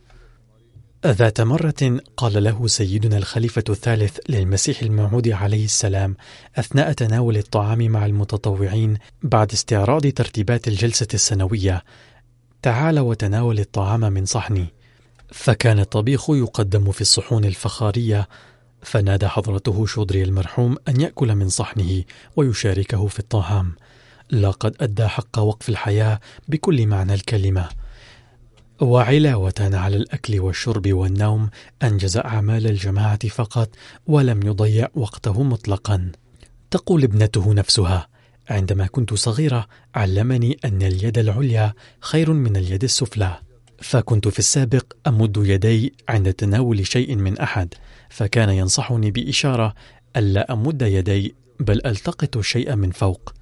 [1.06, 6.16] ذات مرة قال له سيدنا الخليفة الثالث للمسيح الموعود عليه السلام
[6.56, 11.82] أثناء تناول الطعام مع المتطوعين بعد استعراض ترتيبات الجلسة السنوية:
[12.62, 14.66] تعال وتناول الطعام من صحني.
[15.32, 18.28] فكان الطبيخ يقدم في الصحون الفخارية
[18.82, 22.04] فنادى حضرته شودري المرحوم أن يأكل من صحنه
[22.36, 23.72] ويشاركه في الطعام.
[24.30, 27.68] لقد أدى حق وقف الحياة بكل معنى الكلمة.
[28.80, 31.50] وعلاوة على الأكل والشرب والنوم
[31.82, 33.70] أنجز أعمال الجماعة فقط
[34.06, 36.12] ولم يضيع وقته مطلقا.
[36.70, 38.08] تقول ابنته نفسها
[38.48, 43.38] عندما كنت صغيرة علمني أن اليد العليا خير من اليد السفلى
[43.78, 47.74] فكنت في السابق أمد يدي عند تناول شيء من أحد
[48.10, 49.74] فكان ينصحني بإشارة
[50.16, 53.34] ألا أمد يدي بل ألتقط الشيء من فوق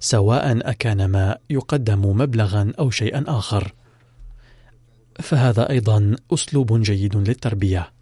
[0.00, 3.74] سواء أكان ما يقدم مبلغا أو شيئا آخر.
[5.20, 7.92] فهذا أيضا أسلوب جيد للتربية.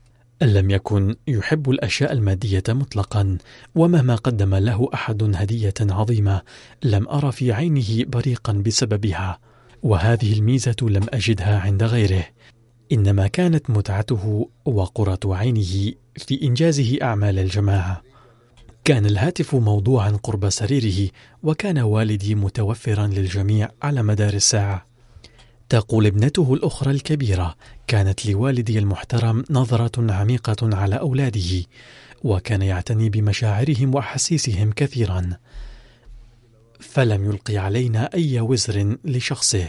[0.42, 3.38] لم يكن يحب الأشياء المادية مطلقا
[3.74, 6.42] ومهما قدم له أحد هدية عظيمة
[6.84, 9.38] لم أرى في عينه بريقا بسببها
[9.82, 12.24] وهذه الميزة لم أجدها عند غيره.
[12.92, 18.02] إنما كانت متعته وقرة عينه في إنجازه أعمال الجماعة.
[18.84, 21.10] كان الهاتف موضوعا قرب سريره
[21.42, 24.87] وكان والدي متوفرا للجميع على مدار الساعة.
[25.68, 27.54] تقول ابنته الأخرى الكبيرة
[27.86, 31.64] كانت لوالدي المحترم نظرة عميقة على أولاده
[32.24, 35.30] وكان يعتني بمشاعرهم وأحاسيسهم كثيرا.
[36.80, 39.68] فلم يلقي علينا أي وزر لشخصه.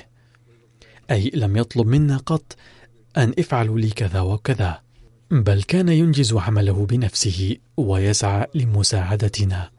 [1.11, 2.55] أي لم يطلب منا قط
[3.17, 4.81] أن افعلوا لي كذا وكذا.
[5.31, 9.78] بل كان ينجز عمله بنفسه ويسعى لمساعدتنا.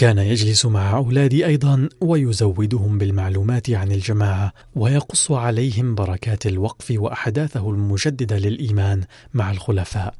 [0.00, 8.38] كان يجلس مع أولادي أيضا ويزودهم بالمعلومات عن الجماعة ويقص عليهم بركات الوقف وأحداثه المجددة
[8.38, 10.14] للإيمان مع الخلفاء.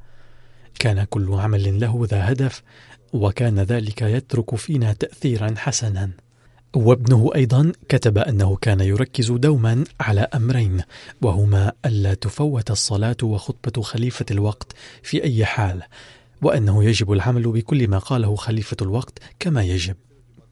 [0.79, 2.63] كان كل عمل له ذا هدف
[3.13, 6.11] وكان ذلك يترك فينا تأثيرا حسنا.
[6.77, 10.81] وابنه أيضا كتب أنه كان يركز دوما على أمرين
[11.23, 14.73] وهما ألا تفوت الصلاة وخطبة خليفة الوقت
[15.03, 15.83] في أي حال.
[16.43, 19.97] وأنه يجب العمل بكل ما قاله خليفة الوقت كما يجب.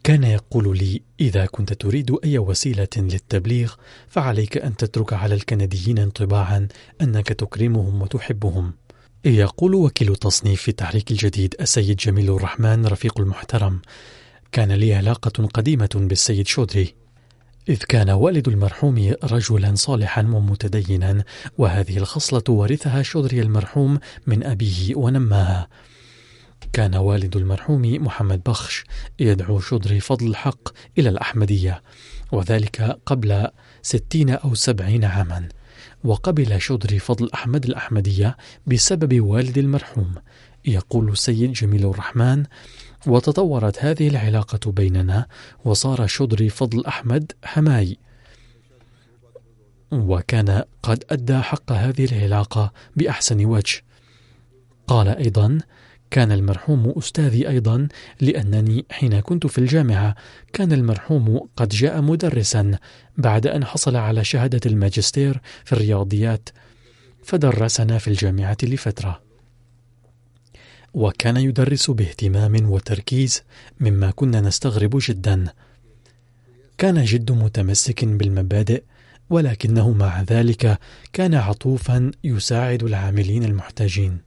[0.04, 3.74] كان يقول لي إذا كنت تريد أي وسيلة للتبليغ
[4.08, 6.68] فعليك أن تترك على الكنديين انطباعا
[7.00, 8.72] أنك تكرمهم وتحبهم.
[9.24, 13.80] يقول وكيل تصنيف في التحريك الجديد السيد جميل الرحمن رفيق المحترم.
[14.52, 16.94] كان لي علاقة قديمة بالسيد شودري.
[17.68, 21.24] إذ كان والد المرحوم رجلا صالحا ومتدينا
[21.58, 25.68] وهذه الخصلة ورثها شودري المرحوم من أبيه ونماها
[26.72, 28.84] كان والد المرحوم محمد بخش
[29.18, 31.82] يدعو شودري فضل الحق إلى الأحمدية
[32.32, 33.48] وذلك قبل
[33.82, 35.48] ستين أو سبعين عاما.
[36.04, 40.14] وقبل شودري فضل أحمد الأحمدية بسبب والد المرحوم.
[40.64, 42.44] يقول السيد جميل الرحمن
[43.06, 45.26] وتطورت هذه العلاقة بيننا
[45.64, 47.96] وصار شدري فضل أحمد حماي.
[49.92, 53.82] وكان قد أدى حق هذه العلاقة بأحسن وجه.
[54.86, 55.58] قال أيضا
[56.10, 57.88] كان المرحوم أستاذي أيضا
[58.20, 60.14] لأنني حين كنت في الجامعة
[60.52, 62.78] كان المرحوم قد جاء مدرسا
[63.16, 66.48] بعد أن حصل على شهادة الماجستير في الرياضيات
[67.22, 69.27] فدرسنا في الجامعة لفترة.
[70.98, 73.42] وكان يدرس باهتمام وتركيز
[73.80, 75.44] مما كنا نستغرب جدا.
[76.78, 78.82] كان جد متمسك بالمبادئ
[79.30, 80.78] ولكنه مع ذلك
[81.12, 84.18] كان عطوفا يساعد العاملين المحتاجين.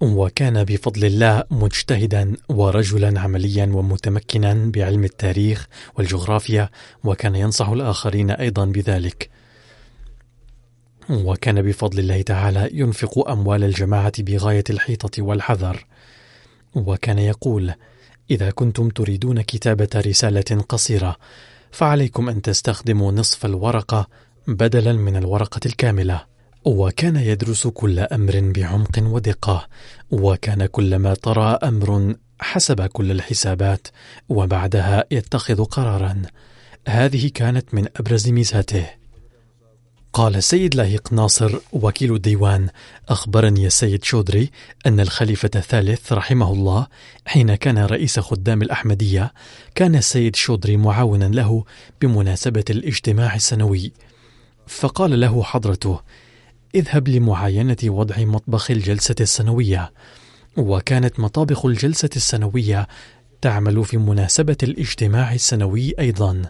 [0.00, 6.70] وكان بفضل الله مجتهدا ورجلا عمليا ومتمكنا بعلم التاريخ والجغرافيا
[7.04, 9.30] وكان ينصح الآخرين أيضا بذلك.
[11.10, 15.86] وكان بفضل الله تعالى ينفق أموال الجماعة بغاية الحيطة والحذر.
[16.74, 17.74] وكان يقول
[18.30, 21.16] إذا كنتم تريدون كتابة رسالة قصيرة
[21.70, 24.08] فعليكم أن تستخدموا نصف الورقة
[24.46, 26.24] بدلا من الورقة الكاملة.
[26.64, 29.66] وكان يدرس كل أمر بعمق ودقة.
[30.10, 33.88] وكان كلما طرأ أمر حسب كل الحسابات
[34.28, 36.22] وبعدها يتخذ قرارا.
[36.88, 38.86] هذه كانت من أبرز ميزاته.
[40.18, 42.68] قال السيد لاهيق ناصر وكيل الديوان.
[43.08, 44.50] أخبرني السيد شودري
[44.86, 46.86] أن الخليفة الثالث رحمه الله
[47.26, 49.32] حين كان رئيس خدام الأحمدية
[49.74, 51.64] كان السيد شودري معاونا له
[52.00, 53.92] بمناسبة الاجتماع السنوي.
[54.66, 56.00] فقال له حضرته
[56.74, 59.92] اذهب لمعاينة وضع مطبخ الجلسة السنوية.
[60.56, 62.88] وكانت مطابخ الجلسة السنوية
[63.40, 66.42] تعمل في مناسبة الاجتماع السنوي أيضا.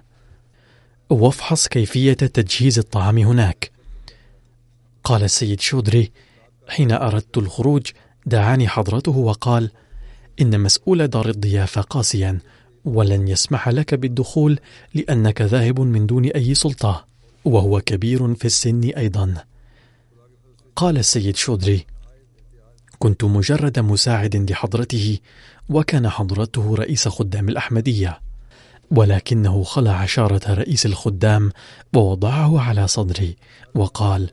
[1.10, 3.70] وافحص كيفية تجهيز الطعام هناك.
[5.04, 6.10] قال السيد شودري:
[6.68, 7.86] حين أردت الخروج
[8.26, 9.70] دعاني حضرته وقال:
[10.40, 12.38] إن مسؤول دار الضيافة قاسيا
[12.84, 14.58] ولن يسمح لك بالدخول
[14.94, 17.04] لأنك ذاهب من دون أي سلطة
[17.44, 19.34] وهو كبير في السن أيضا.
[20.76, 21.86] قال السيد شودري:
[22.98, 25.18] كنت مجرد مساعد لحضرته
[25.68, 28.27] وكان حضرته رئيس خدام الأحمدية.
[28.90, 31.52] ولكنه خلع شارة رئيس الخدام
[31.94, 33.36] ووضعه على صدري
[33.74, 34.30] وقال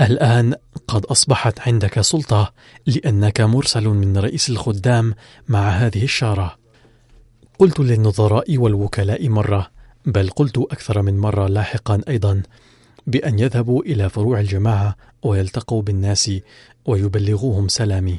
[0.00, 0.54] الآن
[0.88, 2.52] قد أصبحت عندك سلطة
[2.86, 5.14] لأنك مرسل من رئيس الخدام
[5.48, 6.58] مع هذه الشارة.
[7.58, 9.70] قلت للنظراء والوكلاء مرة
[10.06, 12.42] بل قلت أكثر من مرة لاحقا أيضا
[13.06, 16.30] بأن يذهبوا إلى فروع الجماعة ويلتقوا بالناس
[16.86, 18.18] ويبلغوهم سلامي.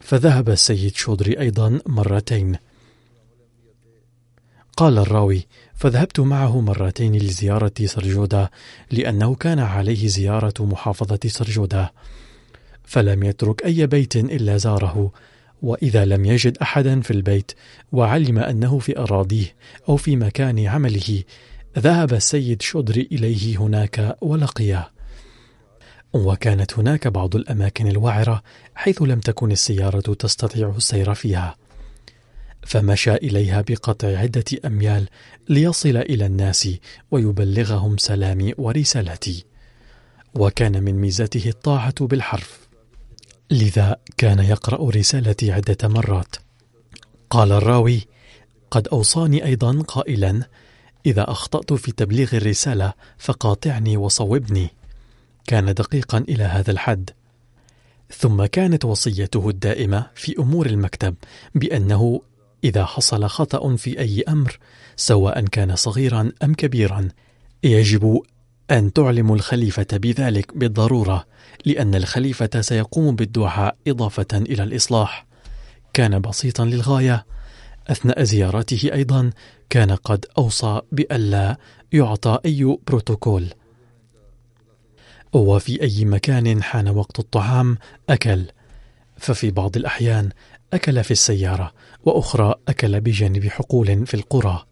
[0.00, 2.56] فذهب السيد شودري أيضا مرتين
[4.76, 8.48] قال الراوي فذهبت معه مرتين لزيارة سرجودا
[8.90, 11.90] لأنه كان عليه زيارة محافظة سرجودا.
[12.84, 15.12] فلم يترك أي بيت إلا زاره
[15.62, 17.52] وإذا لم يجد أحدا في البيت
[17.92, 19.54] وعلم أنه في أراضيه
[19.88, 21.22] أو في مكان عمله
[21.78, 24.90] ذهب السيد شدري إليه هناك ولقيه
[26.12, 28.42] وكانت هناك بعض الأماكن الوعرة
[28.74, 31.61] حيث لم تكن السيارة تستطيع السير فيها.
[32.66, 35.08] فمشى إليها بقطع عدة أميال
[35.48, 36.68] ليصل إلى الناس
[37.10, 39.44] ويبلغهم سلامي ورسالتي.
[40.34, 42.68] وكان من ميزته الطاعة بالحرف.
[43.50, 46.36] لذا كان يقرأ رسالتي عدة مرات.
[47.30, 48.00] قال الراوي
[48.70, 50.42] قد أوصاني أيضا قائلا
[51.06, 54.68] إذا أخطأت في تبليغ الرسالة فقاطعني وصوبني.
[55.46, 57.10] كان دقيقا إلى هذا الحد.
[58.18, 61.14] ثم كانت وصيته الدائمة في أمور المكتب
[61.54, 62.22] بأنه
[62.64, 64.58] إذا حصل خطأ في أي أمر
[64.96, 67.08] سواء كان صغيرا أم كبيرا
[67.64, 68.22] يجب
[68.70, 71.26] أن تعلموا الخليفة بذلك بالضرورة
[71.64, 75.26] لأن الخليفة سيقوم بالدعاء إضافة إلى الإصلاح.
[75.94, 77.26] كان بسيطا للغاية.
[77.88, 79.30] أثناء زيارته أيضا
[79.70, 81.56] كان قد أوصى بألا
[81.92, 83.46] يعطى أي بروتوكول.
[85.32, 88.44] وفي أي مكان حان وقت الطعام أكل.
[89.16, 90.30] ففي بعض الأحيان
[90.72, 91.72] أكل في السيارة.
[92.04, 94.64] وأخرى أكل بجانب حقول في القرى.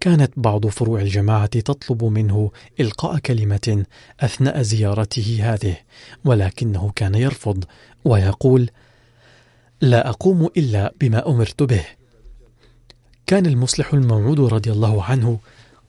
[0.00, 2.50] كانت بعض فروع الجماعة تطلب منه
[2.80, 3.84] إلقاء كلمة
[4.20, 5.76] أثناء زيارته هذه
[6.24, 7.64] ولكنه كان يرفض
[8.04, 8.70] ويقول
[9.80, 11.84] لا أقوم إلا بما أمرت به.
[13.26, 15.38] كان المصلح الموعود رضي الله عنه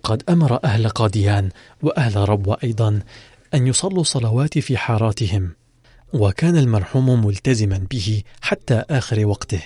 [0.04, 1.50] قد أمر أهل قاديان
[1.82, 3.00] وأهل ربوة أيضا
[3.54, 5.52] أن يصلوا الصلوات في حاراتهم
[6.14, 9.62] وكان المرحوم ملتزما به حتى آخر وقته.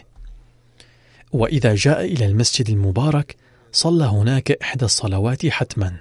[1.31, 3.35] وإذا جاء إلى المسجد المبارك
[3.71, 5.95] صلى هناك إحدى الصلوات حتما.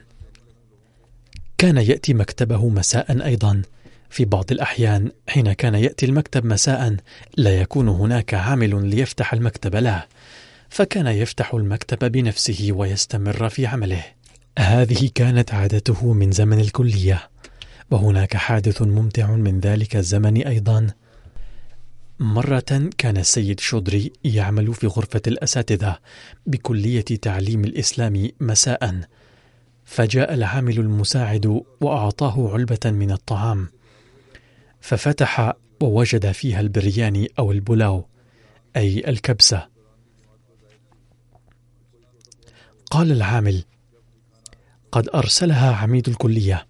[1.58, 3.62] كان يأتي مكتبه مساء أيضا.
[4.14, 6.96] في بعض الأحيان حين كان يأتي المكتب مساء
[7.36, 10.04] لا يكون هناك عامل ليفتح المكتب له
[10.68, 14.04] فكان يفتح المكتب بنفسه ويستمر في عمله.
[14.58, 17.28] هذه كانت عادته من زمن الكلية
[17.90, 20.86] وهناك حادث ممتع من ذلك الزمن أيضا.
[22.20, 25.98] مرة كان السيد شودري يعمل في غرفة الأساتذة
[26.46, 29.00] بكلية تعليم الإسلام مساء
[29.84, 33.68] فجاء العامل المساعد وأعطاه علبة من الطعام.
[34.80, 35.52] ففتح
[35.82, 38.06] ووجد فيها البرياني أو البلاو
[38.76, 39.68] أي الكبسة.
[42.90, 43.64] قال العامل
[44.92, 46.66] قد أرسلها عميد الكلية.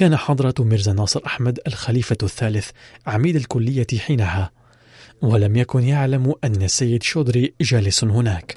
[0.00, 2.70] كان حضرة ميرزا ناصر أحمد الخليفة الثالث
[3.06, 4.50] عميد الكلية حينها
[5.22, 8.56] ولم يكن يعلم أن السيد شودري جالس هناك.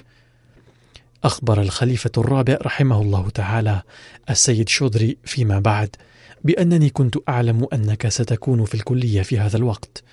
[1.23, 3.81] أخبر الخليفة الرابع رحمه الله تعالى
[4.29, 5.95] السيد شودري فيما بعد
[6.43, 10.03] بأنني كنت أعلم أنك ستكون في الكلية في هذا الوقت.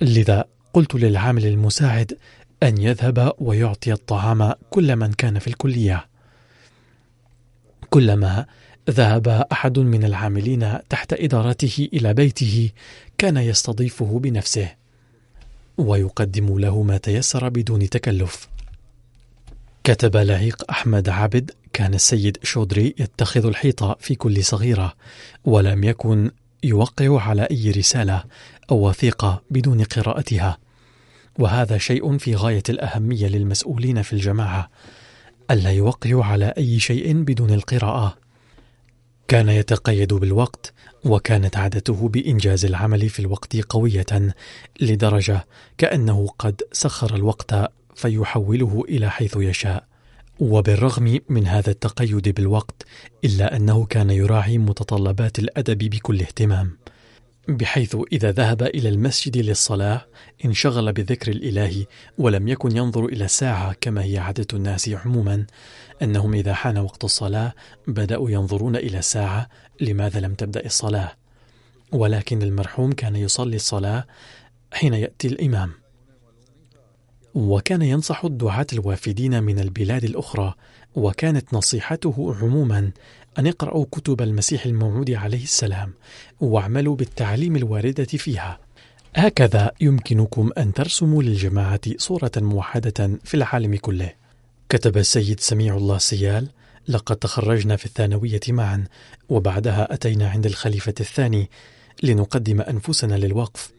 [0.00, 2.18] لذا قلت للعامل المساعد
[2.62, 6.06] أن يذهب ويعطي الطعام كل من كان في الكلية.
[7.90, 8.46] كلما
[8.90, 12.70] ذهب أحد من العاملين تحت إدارته إلى بيته
[13.18, 14.74] كان يستضيفه بنفسه
[15.78, 18.48] ويقدم له ما تيسر بدون تكلف.
[19.84, 24.92] كتب لعيق أحمد عابد كان السيد شودري يتخذ الحيط في كل صغيرة
[25.44, 26.30] ولم يكن
[26.64, 28.24] يوقع على أي رسالة
[28.70, 30.58] أو وثيقة بدون قراءتها.
[31.38, 34.70] وهذا شيء في غاية الأهمية للمسؤولين في الجماعة
[35.50, 38.25] ألا يوقعوا على أي شيء بدون القراءة.
[39.28, 40.72] كان يتقيد بالوقت
[41.04, 44.34] وكانت عادته بإنجاز العمل في الوقت قوية
[44.80, 45.46] لدرجة
[45.78, 47.54] كأنه قد سخر الوقت
[47.94, 49.84] فيحوله إلى حيث يشاء.
[50.40, 52.82] وبالرغم من هذا التقيد بالوقت
[53.24, 56.76] إلا أنه كان يراعي متطلبات الأدب بكل اهتمام.
[57.48, 60.06] بحيث إذا ذهب إلى المسجد للصلاة
[60.44, 61.86] انشغل بذكر الإله
[62.18, 65.46] ولم يكن ينظر إلى الساعة كما هي عادة الناس عموما
[66.02, 67.52] أنهم إذا حان وقت الصلاة
[67.86, 69.48] بدأوا ينظرون إلى الساعة
[69.80, 71.12] لماذا لم تبدأ الصلاة.
[71.92, 74.06] ولكن المرحوم كان يصلي الصلاة
[74.72, 75.72] حين يأتي الإمام.
[77.34, 80.54] وكان ينصح الدعاة الوافدين من البلاد الأخرى
[80.94, 82.90] وكانت نصيحته عموما
[83.38, 85.92] أن اقرأوا كتب المسيح الموعود عليه السلام
[86.40, 88.58] واعملوا بالتعليم الواردة فيها.
[89.16, 94.12] هكذا يمكنكم أن ترسموا للجماعة صورة موحدة في العالم كله.
[94.68, 96.48] كتب السيد سميع الله سيال
[96.88, 98.84] لقد تخرجنا في الثانوية معا
[99.28, 101.50] وبعدها أتينا عند الخليفة الثاني
[102.02, 103.72] لنقدم أنفسنا للوقف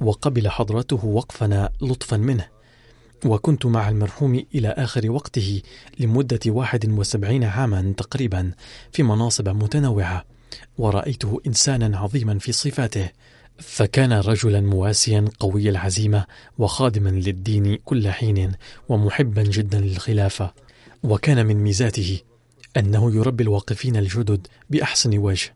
[0.00, 2.59] وقبل حضرته وقفنا لطفا منه.
[3.24, 5.62] وكنت مع المرحوم إلى آخر وقته
[5.98, 8.52] لمدة واحد وسبعين عاما تقريبا
[8.92, 10.24] في مناصب متنوعة
[10.78, 13.08] ورأيته إنسانا عظيما في صفاته.
[13.58, 16.24] فكان رجلا مواسيا قوي العزيمة
[16.58, 18.52] وخادما للدين كل حين
[18.88, 20.52] ومحبا جدا للخلافة.
[21.02, 22.20] وكان من ميزاته
[22.76, 25.54] أنه يربي الواقفين الجدد بأحسن وجه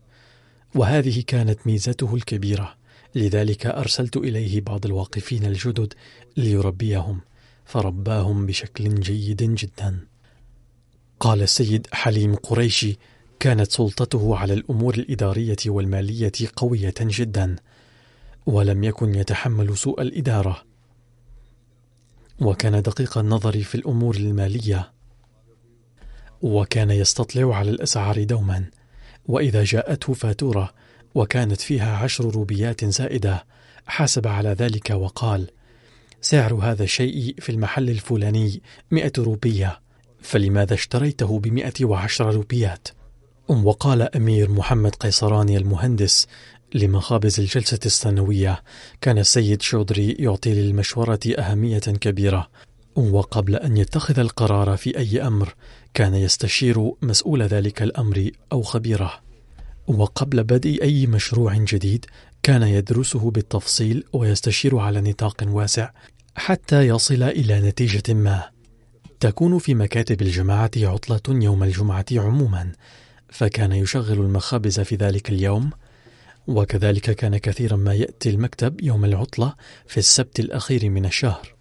[0.75, 2.75] وهذه كانت ميزته الكبيرة.
[3.15, 5.93] لذلك أرسلت إليه بعض الواقفين الجدد
[6.37, 7.21] ليربيهم.
[7.65, 9.99] فرباهم بشكل جيد جدا.
[11.19, 12.97] قال السيد حليم قريشي
[13.39, 17.55] كانت سلطته على الأمور الإدارية والمالية قوية جدا
[18.45, 20.63] ولم يكن يتحمل سوء الإدارة.
[22.41, 24.91] وكان دقيق النظر في الأمور المالية.
[26.41, 28.65] وكان يستطلع على الأسعار دوما.
[29.27, 30.73] وإذا جاءته فاتورة
[31.15, 33.45] وكانت فيها عشر روبيات زائدة
[33.87, 35.47] حاسب على ذلك وقال
[36.25, 38.61] سعر هذا الشيء في المحل الفلاني
[38.91, 39.79] مئة روبية.
[40.21, 42.87] فلماذا اشتريته بمئة وعشر روبيات؟
[43.49, 46.27] وقال أمير محمد قيصراني المهندس
[46.75, 48.63] لمخابز الجلسة السنوية
[49.01, 52.49] كان السيد شودري يعطي للمشورة أهمية كبيرة.
[52.95, 55.55] وقبل أن يتخذ القرار في أي أمر
[55.93, 59.13] كان يستشير مسؤول ذلك الأمر أو خبيره.
[59.87, 62.05] وقبل بدء أي مشروع جديد
[62.43, 65.89] كان يدرسه بالتفصيل ويستشير على نطاق واسع.
[66.35, 68.43] حتى يصل إلى نتيجة ما.
[69.19, 72.71] تكون في مكاتب الجماعة عطلة يوم الجمعة عموما
[73.29, 75.69] فكان يشغل المخابز في ذلك اليوم.
[76.47, 79.53] وكذلك كان كثيرا ما يأتي المكتب يوم العطلة
[79.87, 81.55] في السبت الأخير من الشهر.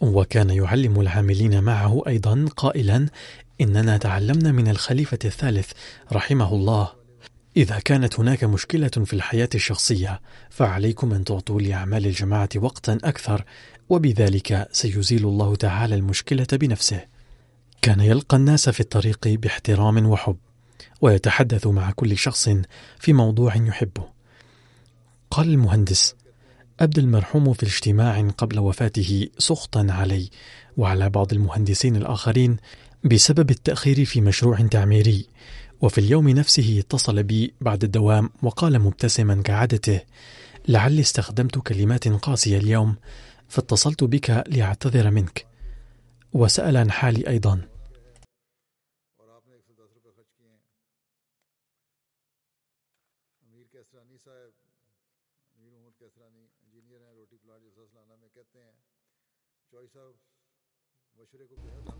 [0.00, 3.06] وكان يعلم العاملين معه أيضا قائلا
[3.60, 5.72] إننا تعلمنا من الخليفة الثالث
[6.12, 6.97] رحمه الله.
[7.58, 13.44] إذا كانت هناك مشكلة في الحياة الشخصية فعليكم أن تعطوا لأعمال الجماعة وقتا أكثر
[13.88, 17.04] وبذلك سيزيل الله تعالى المشكلة بنفسه.
[17.82, 20.36] كان يلقى الناس في الطريق باحترام وحب
[21.00, 22.48] ويتحدث مع كل شخص
[22.98, 24.04] في موضوع يحبه.
[25.30, 26.14] قال المهندس
[26.80, 30.30] أبدى المرحوم في اجتماع قبل وفاته سخطا علي
[30.76, 32.56] وعلى بعض المهندسين الآخرين
[33.04, 35.26] بسبب التأخير في مشروع تعميري.
[35.80, 40.00] وفي اليوم نفسه اتصل بي بعد الدوام وقال مبتسما كعادته
[40.68, 42.96] لعلي استخدمت كلمات قاسية اليوم
[43.48, 45.46] فاتصلت بك لأعتذر منك.
[46.32, 47.60] وسأل عن حالي أيضا.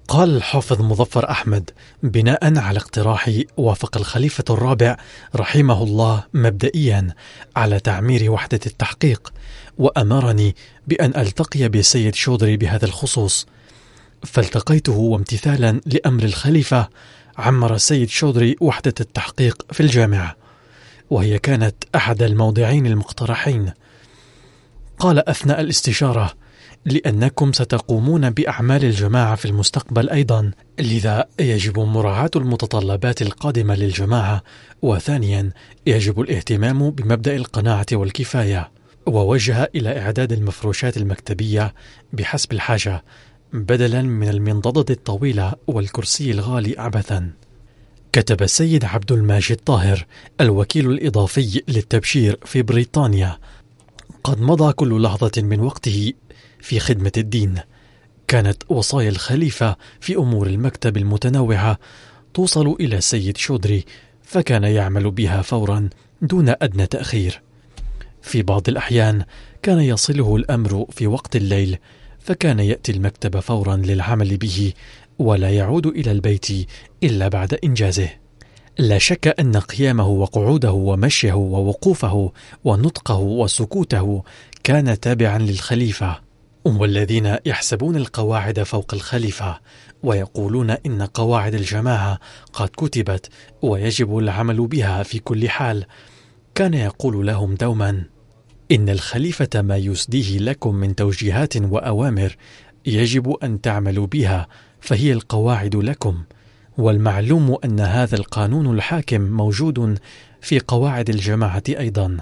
[0.09, 1.71] قال الحافظ مظفر أحمد
[2.03, 4.97] بناء على اقتراحي وافق الخليفة الرابع
[5.37, 7.15] رحمه الله مبدئيا
[7.57, 9.33] على تعمير وحدة التحقيق
[9.79, 10.57] وأمرني
[10.87, 13.47] بأن ألتقي بالسيد شودري بهذا الخصوص.
[14.25, 16.89] فالتقيته وامتثالا لأمر الخليفة
[17.39, 20.37] عمر السيد شودري وحدة التحقيق في الجامعة
[21.11, 23.73] وهي كانت أحد الموضعين المقترحين.
[24.99, 26.35] قال أثناء الاستشارة
[26.85, 34.43] لأنكم ستقومون بأعمال الجماعة في المستقبل أيضا لذا يجب مراعاة المتطلبات القادمة للجماعة.
[34.83, 35.51] وثانيا
[35.87, 38.71] يجب الاهتمام بمبدأ القناعة والكفاية.
[39.07, 41.75] ووجه إلى إعداد المفروشات المكتبية
[42.13, 43.05] بحسب الحاجة
[43.53, 47.31] بدلا من المنضدة الطويلة والكرسي الغالي عبثا.
[48.13, 50.07] كتب السيد عبد الماجد طاهر
[50.41, 53.39] الوكيل الإضافي للتبشير في بريطانيا.
[54.25, 56.13] قد مضى كل لحظة من وقته
[56.61, 57.55] في خدمة الدين.
[58.29, 61.79] كانت وصايا الخليفة في أمور المكتب المتنوعة
[62.35, 63.85] توصل إلى السيد شودري
[64.23, 65.89] فكان يعمل بها فورا
[66.23, 67.43] دون أدنى تأخير.
[68.23, 69.25] في بعض الأحيان
[69.63, 71.79] كان يصله الأمر في وقت الليل
[72.19, 74.73] فكان يأتي المكتب فورا للعمل به
[75.19, 76.47] ولا يعود إلى البيت
[77.03, 78.09] إلا بعد إنجازه.
[78.79, 82.33] لا شك أن قيامه وقعوده ومشيه ووقوفه
[82.65, 84.23] ونطقه وسكوته
[84.65, 86.28] كان تابعا للخليفة.
[86.65, 89.61] والذين يحسبون القواعد فوق الخليفة
[90.03, 92.19] ويقولون إن قواعد الجماعة
[92.53, 93.29] قد كتبت
[93.63, 95.85] ويجب العمل بها في كل حال.
[96.55, 98.05] كان يقول لهم دوما
[98.73, 102.37] إن الخليفة ما يسديه لكم من توجيهات وأوامر
[102.87, 104.49] يجب أن تعملوا بها
[104.81, 106.23] فهي القواعد لكم.
[106.79, 109.99] والمعلوم أن هذا القانون الحاكم موجود
[110.41, 112.19] في قواعد الجماعة أيضا.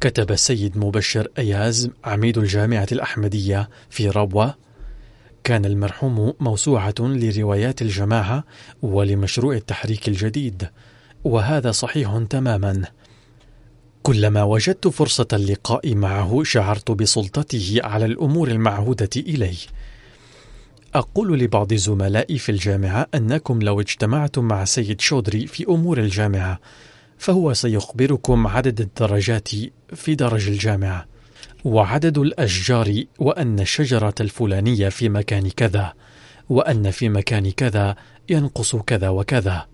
[0.00, 4.54] كتب السيد مبشر أياز عميد الجامعة الأحمدية في ربوة.
[5.44, 8.44] كان المرحوم موسوعة لروايات الجماعة
[8.82, 10.68] ولمشروع التحريك الجديد
[11.24, 12.82] وهذا صحيح تماما.
[14.02, 19.54] كلما وجدت فرصة اللقاء معه شعرت بسلطته على الأمور المعهودة إلي
[20.94, 26.60] أقول لبعض زملائي في الجامعة أنكم لو اجتمعتم مع سيد شودري في أمور الجامعة
[27.20, 29.48] فهو سيخبركم عدد الدرجات
[29.94, 31.06] في درج الجامعة
[31.64, 35.92] وعدد الأشجار وأن الشجرة الفلانية في مكان كذا
[36.48, 37.96] وأن في مكان كذا
[38.28, 39.66] ينقص كذا وكذا.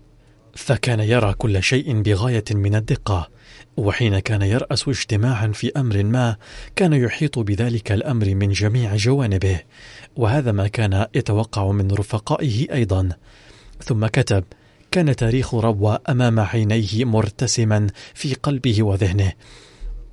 [0.55, 3.29] فكان يرى كل شيء بغاية من الدقة
[3.77, 6.35] وحين كان يرأس اجتماعا في أمر ما
[6.75, 9.59] كان يحيط بذلك الأمر من جميع جوانبه
[10.15, 13.09] وهذا ما كان يتوقع من رفقائه أيضا.
[13.83, 14.43] ثم كتب
[14.91, 19.33] كان تاريخ ربوة أمام عينيه مرتسما في قلبه وذهنه.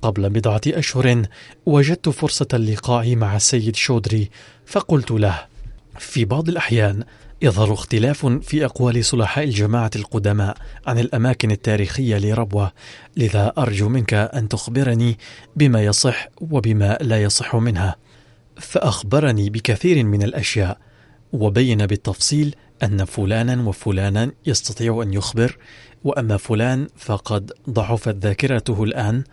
[0.01, 1.21] قبل بضعة أشهر
[1.65, 4.29] وجدت فرصة اللقاء مع السيد شودري
[4.65, 5.45] فقلت له
[5.99, 7.03] في بعض الأحيان
[7.41, 10.57] يظهر اختلاف في أقوال صلحاء الجماعة القدماء
[10.87, 12.71] عن الأماكن التاريخية لربوة
[13.17, 15.17] لذا أرجو منك أن تخبرني
[15.55, 17.95] بما يصح وبما لا يصح منها.
[18.57, 20.77] فأخبرني بكثير من الأشياء
[21.33, 25.57] وبين بالتفصيل أن فلانا وفلانا يستطيع أن يخبر
[26.03, 29.23] وأما فلان فقد ضعفت ذاكرته الآن.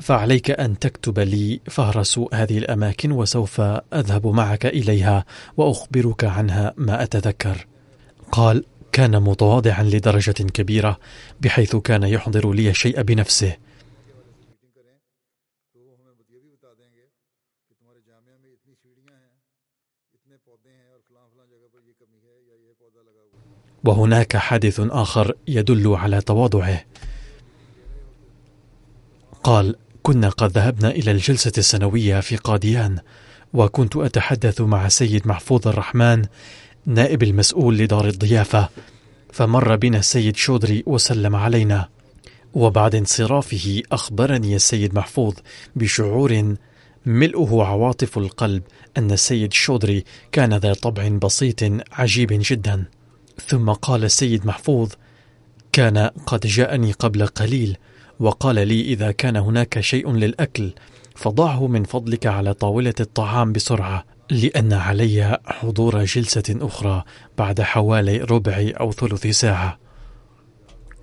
[0.00, 3.60] فعليك أن تكتب لي فهرس هذه الأماكن وسوف
[3.94, 5.24] أذهب معك إليها
[5.56, 7.66] وأخبرك عنها ما أتذكر.
[8.32, 10.98] قال كان متواضعا لدرجة كبيرة
[11.40, 13.56] بحيث كان يحضر لي الشيء بنفسه.
[23.84, 26.84] وهناك حادث آخر يدل على تواضعه.
[29.42, 32.98] قال كنا قد ذهبنا إلى الجلسة السنوية في قاديان
[33.54, 36.24] وكنت أتحدث مع السيد محفوظ الرحمن
[36.86, 38.68] نائب المسؤول لدار الضيافة
[39.32, 41.88] فمر بنا السيد شودري وسلم علينا
[42.54, 45.34] وبعد انصرافه أخبرني السيد محفوظ
[45.76, 46.54] بشعور
[47.06, 48.62] ملؤه عواطف القلب
[48.96, 51.62] أن السيد شودري كان ذا طبع بسيط
[51.92, 52.84] عجيب جدا.
[53.46, 54.92] ثم قال السيد محفوظ
[55.72, 57.76] كان قد جاءني قبل قليل
[58.20, 60.72] وقال لي إذا كان هناك شيء للأكل
[61.14, 67.04] فضعه من فضلك على طاولة الطعام بسرعة لأن علي حضور جلسة أخرى
[67.38, 69.78] بعد حوالي ربع أو ثلث ساعة.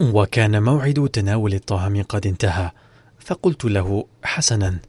[0.01, 2.71] وكان موعد تناول الطعام قد انتهى
[3.19, 4.79] فقلت له حسنا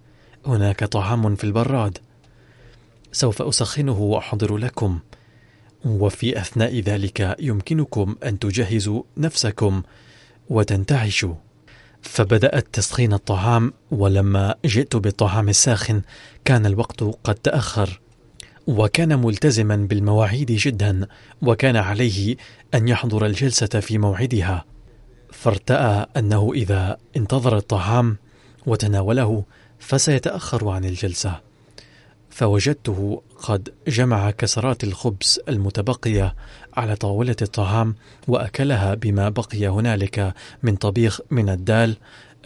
[0.47, 1.99] هناك طعام في البراد
[3.12, 4.99] سوف أسخنه وأحضر لكم.
[5.85, 9.83] وفي أثناء ذلك يمكنكم أن تجهزوا نفسكم
[10.49, 11.35] وتنتعشوا.
[12.03, 16.03] فبدأت تسخين الطعام ولما جئت بالطعام الساخن
[16.45, 18.01] كان الوقت قد تأخر
[18.66, 21.07] وكان ملتزما بالمواعيد جدا
[21.43, 22.37] وكان عليه
[22.74, 24.64] أن يحضر الجلسة في موعدها.
[25.33, 28.16] فارتأى أنه إذا انتظر الطعام
[28.66, 29.45] وتناوله
[29.78, 31.41] فسيتأخر عن الجلسة.
[32.33, 36.35] فوجدته قد جمع كسرات الخبز المتبقية
[36.74, 37.95] على طاولة الطعام
[38.28, 41.97] وأكلها بما بقي هنالك من طبيخ من الدال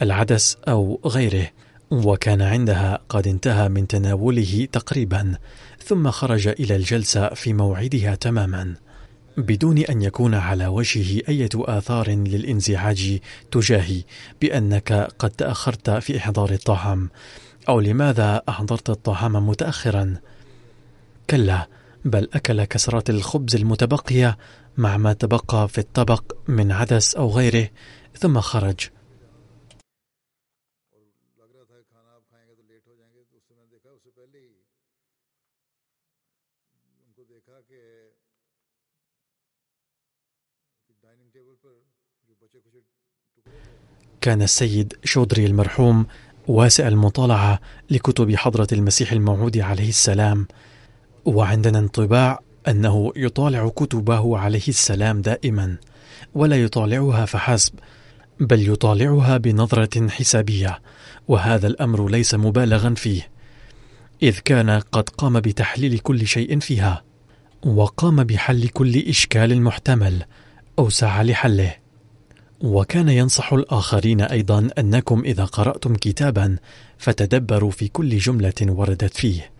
[0.01, 1.47] العدس أو غيره
[1.91, 5.37] وكان عندها قد انتهى من تناوله تقريبا
[5.83, 8.75] ثم خرج إلى الجلسة في موعدها تماما.
[9.37, 13.19] بدون أن يكون على وجهه أي آثار للانزعاج
[13.51, 14.03] تجاهي
[14.41, 17.09] بأنك قد تأخرت في إحضار الطعام.
[17.69, 20.21] أو لماذا أحضرت الطعام متأخرا؟
[21.29, 21.67] كلا
[22.05, 24.37] بل أكل كسرات الخبز المتبقية
[24.77, 27.69] مع ما تبقى في الطبق من عدس أو غيره
[28.13, 28.89] ثم خرج
[44.21, 46.07] كان السيد شودري المرحوم
[46.47, 50.47] واسع المطالعة لكتب حضرة المسيح الموعود عليه السلام.
[51.25, 55.77] وعندنا انطباع أنه يطالع كتبه عليه السلام دائما
[56.35, 57.73] ولا يطالعها فحسب
[58.39, 60.81] بل يطالعها بنظرة حسابية
[61.27, 63.29] وهذا الأمر ليس مبالغا فيه.
[64.23, 67.03] إذ كان قد قام بتحليل كل شيء فيها
[67.65, 70.23] وقام بحل كل إشكال محتمل
[70.79, 71.86] أو سعى لحله.
[72.61, 76.57] وكان ينصح الآخرين أيضا أنكم إذا قرأتم كتابا
[76.97, 79.51] فتدبروا في كل جملة وردت فيه.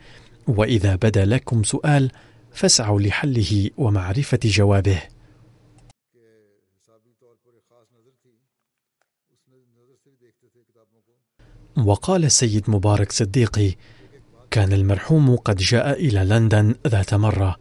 [0.47, 2.11] وإذا بدا لكم سؤال
[2.51, 5.01] فاسعوا لحله ومعرفة جوابه.
[11.85, 13.75] وقال السيد مبارك صديقي
[14.51, 17.57] كان المرحوم قد جاء إلى لندن ذات مرة.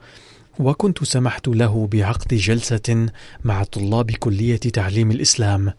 [0.59, 3.07] وكنت سمحت له بعقد جلسة
[3.45, 5.73] مع طلاب كلية تعليم الإسلام.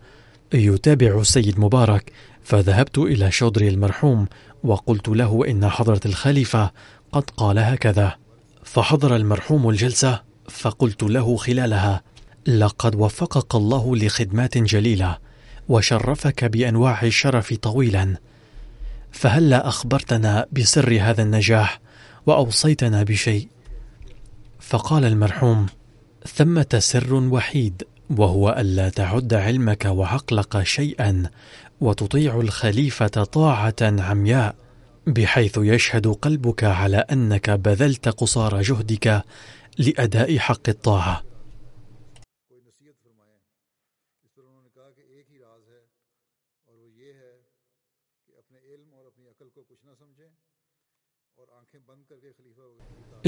[0.54, 2.12] يتابع السيد مبارك
[2.44, 4.28] فذهبت إلى شودري المرحوم
[4.64, 6.72] وقلت له إن حضرة الخليفة
[7.12, 8.16] قد قال هكذا.
[8.64, 12.02] فحضر المرحوم الجلسة فقلت له خلالها
[12.48, 15.18] لقد وفقك الله لخدمات جليلة
[15.70, 18.18] وشرفك بأنواع الشرف طويلا.
[19.12, 21.80] فهلا أخبرتنا بسر هذا النجاح
[22.26, 23.48] وأوصيتنا بشيء؟
[24.68, 25.66] فقال المرحوم
[26.36, 31.24] ثمة سر وحيد وهو ألا تعد علمك وعقلك شيئا
[31.82, 34.56] وتطيع الخليفة طاعة عمياء
[35.08, 39.24] بحيث يشهد قلبك على أنك بذلت قصارى جهدك
[39.78, 41.24] لأداء حق الطاعة.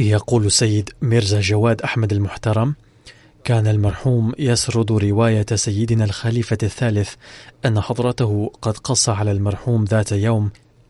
[0.07, 2.75] يقول السيد ميرزا جواد أحمد المحترم
[3.43, 7.13] كان المرحوم يسرد رواية سيدنا الخليفة الثالث
[7.65, 10.49] أن حضرته قد قص على المرحوم ذات يوم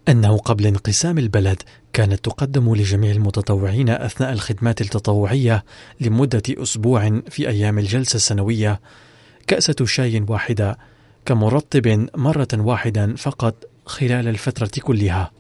[0.10, 1.62] أنه قبل انقسام البلد
[1.94, 5.64] كانت تقدم لجميع المتطوعين أثناء الخدمات التطوعية
[6.02, 8.80] لمدة أسبوع في أيام الجلسة السنوية
[9.48, 10.78] كأسة شاي واحدة
[11.26, 13.56] كمرطب مرة واحدا فقط
[13.86, 15.32] خلال الفترة كلها.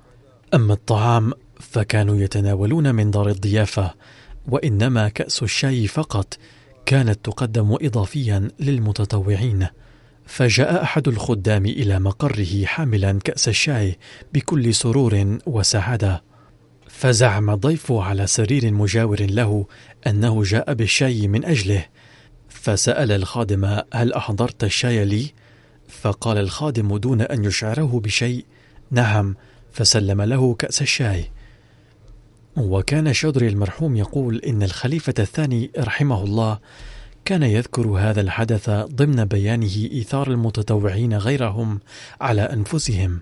[0.53, 3.93] أما الطعام فكانوا يتناولون من دار الضيافة
[4.47, 6.37] وإنما كأس الشاي فقط
[6.85, 9.67] كانت تقدم إضافيا للمتطوعين.
[10.25, 13.97] فجاء أحد الخدام إلى مقره حاملا كأس الشاي
[14.33, 16.23] بكل سرور وسعادة.
[16.87, 19.65] فزعم الضيف على سرير مجاور له
[20.07, 21.85] أنه جاء بالشاي من أجله
[22.49, 25.31] فسأل الخادم هل أحضرت الشاي لي؟
[25.89, 28.45] فقال الخادم دون أن يشعره بشيء
[28.91, 29.35] نعم
[29.71, 31.25] فسلم له كأس الشاي
[32.59, 36.59] وكان شودري المرحوم يقول إن الخليفة الثاني رحمه الله
[37.25, 41.79] كان يذكر هذا الحدث ضمن بيانه إيثار المتطوعين غيرهم
[42.21, 43.19] على أنفسهم.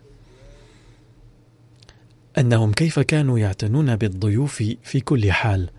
[2.37, 5.69] أنهم كيف كانوا يعتنون بالضيوف في كل حال.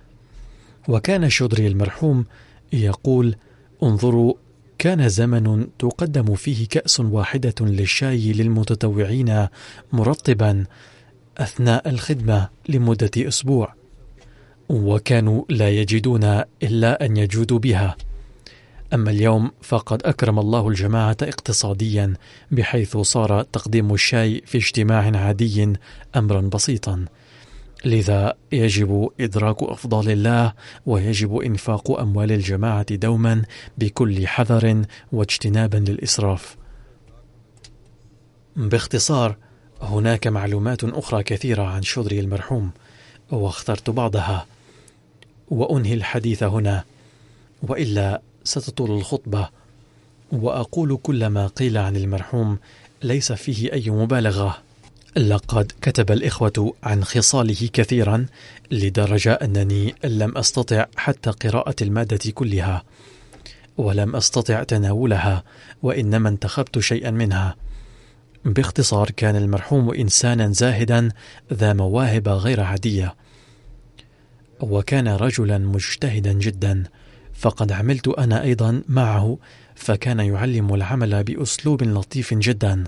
[0.89, 2.25] وكان شودري المرحوم
[2.73, 3.37] يقول
[3.83, 4.35] انظروا
[4.79, 9.47] كان زمن تقدم فيه كأس واحدة للشاي للمتطوعين
[9.93, 10.65] مرطبا
[11.39, 13.75] أثناء الخدمة لمدة أسبوع
[14.69, 16.25] وكانوا لا يجدون
[16.63, 17.97] إلا أن يجودوا بها
[18.95, 22.15] أما اليوم فقد أكرم الله الجماعة اقتصاديا
[22.51, 25.73] بحيث صار تقديم الشاي في اجتماع عادي
[26.17, 27.05] أمرا بسيطا
[27.85, 30.53] لذا يجب إدراك أفضال الله
[30.87, 33.43] ويجب إنفاق أموال الجماعة دوما
[33.79, 36.57] بكل حذر واجتنابا للإسراف.
[38.57, 39.37] باختصار
[39.83, 42.71] هناك معلومات أخرى كثيرة عن شودري المرحوم
[43.31, 44.47] واخترت بعضها.
[45.51, 46.85] وأنهي الحديث هنا.
[47.63, 49.49] وإلا ستطول الخطبة.
[50.33, 52.59] وأقول كل ما قيل عن المرحوم
[53.03, 54.59] ليس فيه أي مبالغة.
[55.17, 58.27] لقد كتب الإخوة عن خصاله كثيرا
[58.71, 62.83] لدرجة أنني لم أستطع حتى قراءة المادة كلها.
[63.79, 65.45] ولم أستطع تناولها
[65.83, 67.57] وإنما انتخبت شيئا منها.
[68.49, 71.09] باختصار كان المرحوم إنسانا زاهدا
[71.53, 73.15] ذا مواهب غير عادية
[74.61, 76.85] وكان رجلا مجتهدا جدا
[77.35, 79.39] فقد عملت أنا أيضا معه
[79.75, 82.85] فكان يعلم العمل بأسلوب لطيف جدا.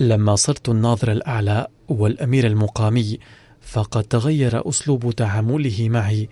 [0.00, 3.18] لما صرت الناظر الأعلى والأمير المقامي
[3.70, 6.28] فقد تغير أسلوب تعامله معي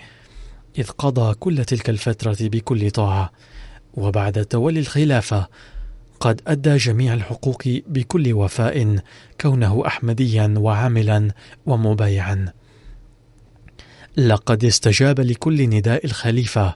[0.78, 3.32] إذ قضى كل تلك الفترة بكل طاعة.
[3.94, 5.48] وبعد تولي الخلافة
[6.20, 8.96] قد أدى جميع الحقوق بكل وفاء
[9.40, 11.30] كونه أحمديا وعاملا
[11.66, 12.52] ومبايعا.
[14.16, 16.74] لقد استجاب لكل نداء الخليفة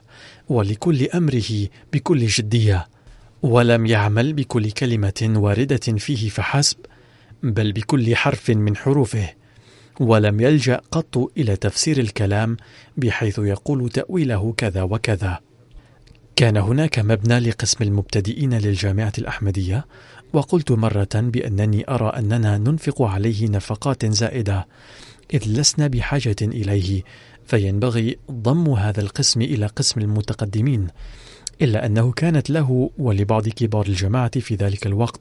[0.49, 2.87] ولكل أمره بكل جدية.
[3.41, 6.77] ولم يعمل بكل كلمة واردة فيه فحسب
[7.43, 9.42] بل بكل حرف من حروفه.
[9.99, 12.57] ولم يلجأ قط إلى تفسير الكلام
[12.97, 15.39] بحيث يقول تأويله كذا وكذا.
[16.35, 19.85] كان هناك مبنى لقسم المبتدئين للجامعة الأحمدية
[20.33, 24.67] وقلت مرة بأنني أرى أننا ننفق عليه نفقات زائدة
[25.33, 27.03] إذ لسنا بحاجة إليه
[27.45, 30.87] فينبغي ضم هذا القسم إلى قسم المتقدمين
[31.61, 35.19] إلا أنه كانت له ولبعض كبار الجماعة في ذلك الوقت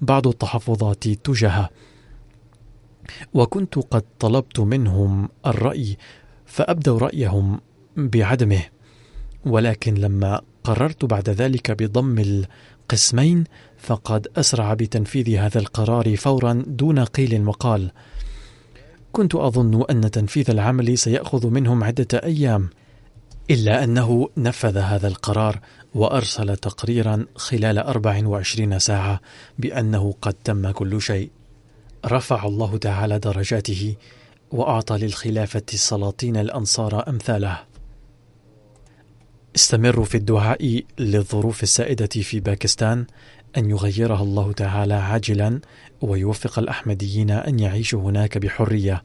[0.00, 1.70] بعض التحفظات تجاهه.
[3.34, 5.96] وكنت قد طلبت منهم الرأي
[6.46, 7.60] فأبدوا رأيهم
[7.96, 8.62] بعدمه.
[9.44, 13.44] ولكن لما قررت بعد ذلك بضم القسمين
[13.78, 17.90] فقد أسرع بتنفيذ هذا القرار فورا دون قيل وقال
[19.12, 22.70] كنت أظن أن تنفيذ العمل سيأخذ منهم عدة أيام
[23.50, 25.60] إلا أنه نفذ هذا القرار
[25.94, 29.20] وأرسل تقريرا خلال 24 ساعة
[29.58, 31.30] بأنه قد تم كل شيء.
[32.06, 33.94] رفع الله تعالى درجاته
[34.50, 37.58] وأعطى للخلافة السلاطين الأنصار أمثاله.
[39.56, 43.06] استمروا في الدعاء للظروف السائدة في باكستان
[43.56, 45.60] أن يغيرها الله تعالى عاجلا
[46.00, 49.02] ويوفق الأحمديين أن يعيشوا هناك بحرية.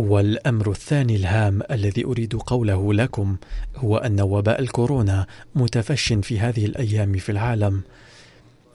[0.00, 3.36] والأمر الثاني الهام الذي أريد قوله لكم
[3.76, 7.82] هو أن وباء الكورونا متفش في هذه الأيام في العالم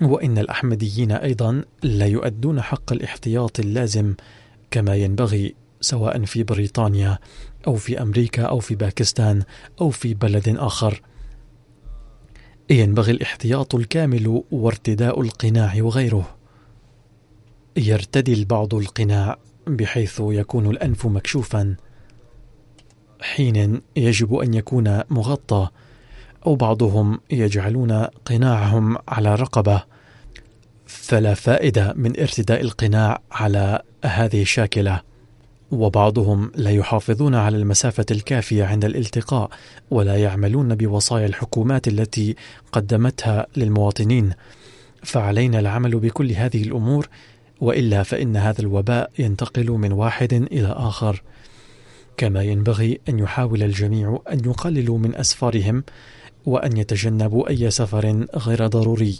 [0.01, 4.13] وإن الأحمديين أيضا لا يؤدون حق الاحتياط اللازم
[4.71, 7.19] كما ينبغي سواء في بريطانيا
[7.67, 9.43] أو في أمريكا أو في باكستان
[9.81, 11.01] أو في بلد آخر.
[12.69, 16.35] ينبغي الاحتياط الكامل وارتداء القناع وغيره.
[17.77, 19.37] يرتدي البعض القناع
[19.67, 21.75] بحيث يكون الأنف مكشوفا
[23.21, 25.67] حين يجب أن يكون مغطى
[26.45, 29.83] أو بعضهم يجعلون قناعهم على الرقبه
[30.85, 35.01] فلا فائدة من ارتداء القناع على هذه الشاكلة.
[35.71, 39.49] وبعضهم لا يحافظون على المسافة الكافية عند الالتقاء
[39.91, 42.35] ولا يعملون بوصايا الحكومات التي
[42.71, 44.33] قدمتها للمواطنين.
[45.03, 47.07] فعلينا العمل بكل هذه الأمور
[47.61, 51.23] وإلا فإن هذا الوباء ينتقل من واحد إلى آخر.
[52.17, 55.83] كما ينبغي أن يحاول الجميع أن يقللوا من أسفارهم
[56.45, 59.19] وأن يتجنبوا أي سفر غير ضروري.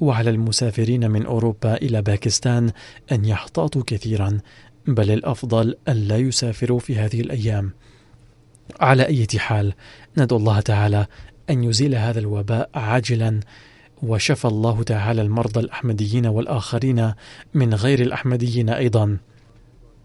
[0.00, 2.70] وعلى المسافرين من أوروبا إلى باكستان
[3.12, 4.38] أن يحتاطوا كثيرا
[4.86, 7.72] بل الأفضل أن لا يسافروا في هذه الأيام.
[8.80, 9.74] على أي حال
[10.18, 11.06] ندعو الله تعالى
[11.50, 13.40] أن يزيل هذا الوباء عاجلا
[14.04, 17.14] وشفى الله تعالى المرضى الأحمديين والآخرين
[17.54, 19.18] من غير الأحمديين أيضا.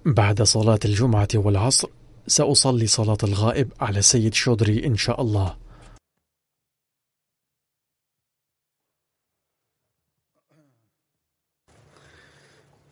[0.05, 1.89] بعد صلاة الجمعة والعصر
[2.27, 5.55] سأصلي صلاة الغائب على سيد شودري إن شاء الله.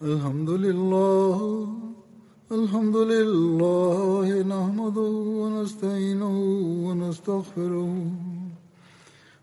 [0.01, 1.38] الحمد لله
[2.51, 6.36] الحمد لله نحمده ونستعينه
[6.88, 7.91] ونستغفره.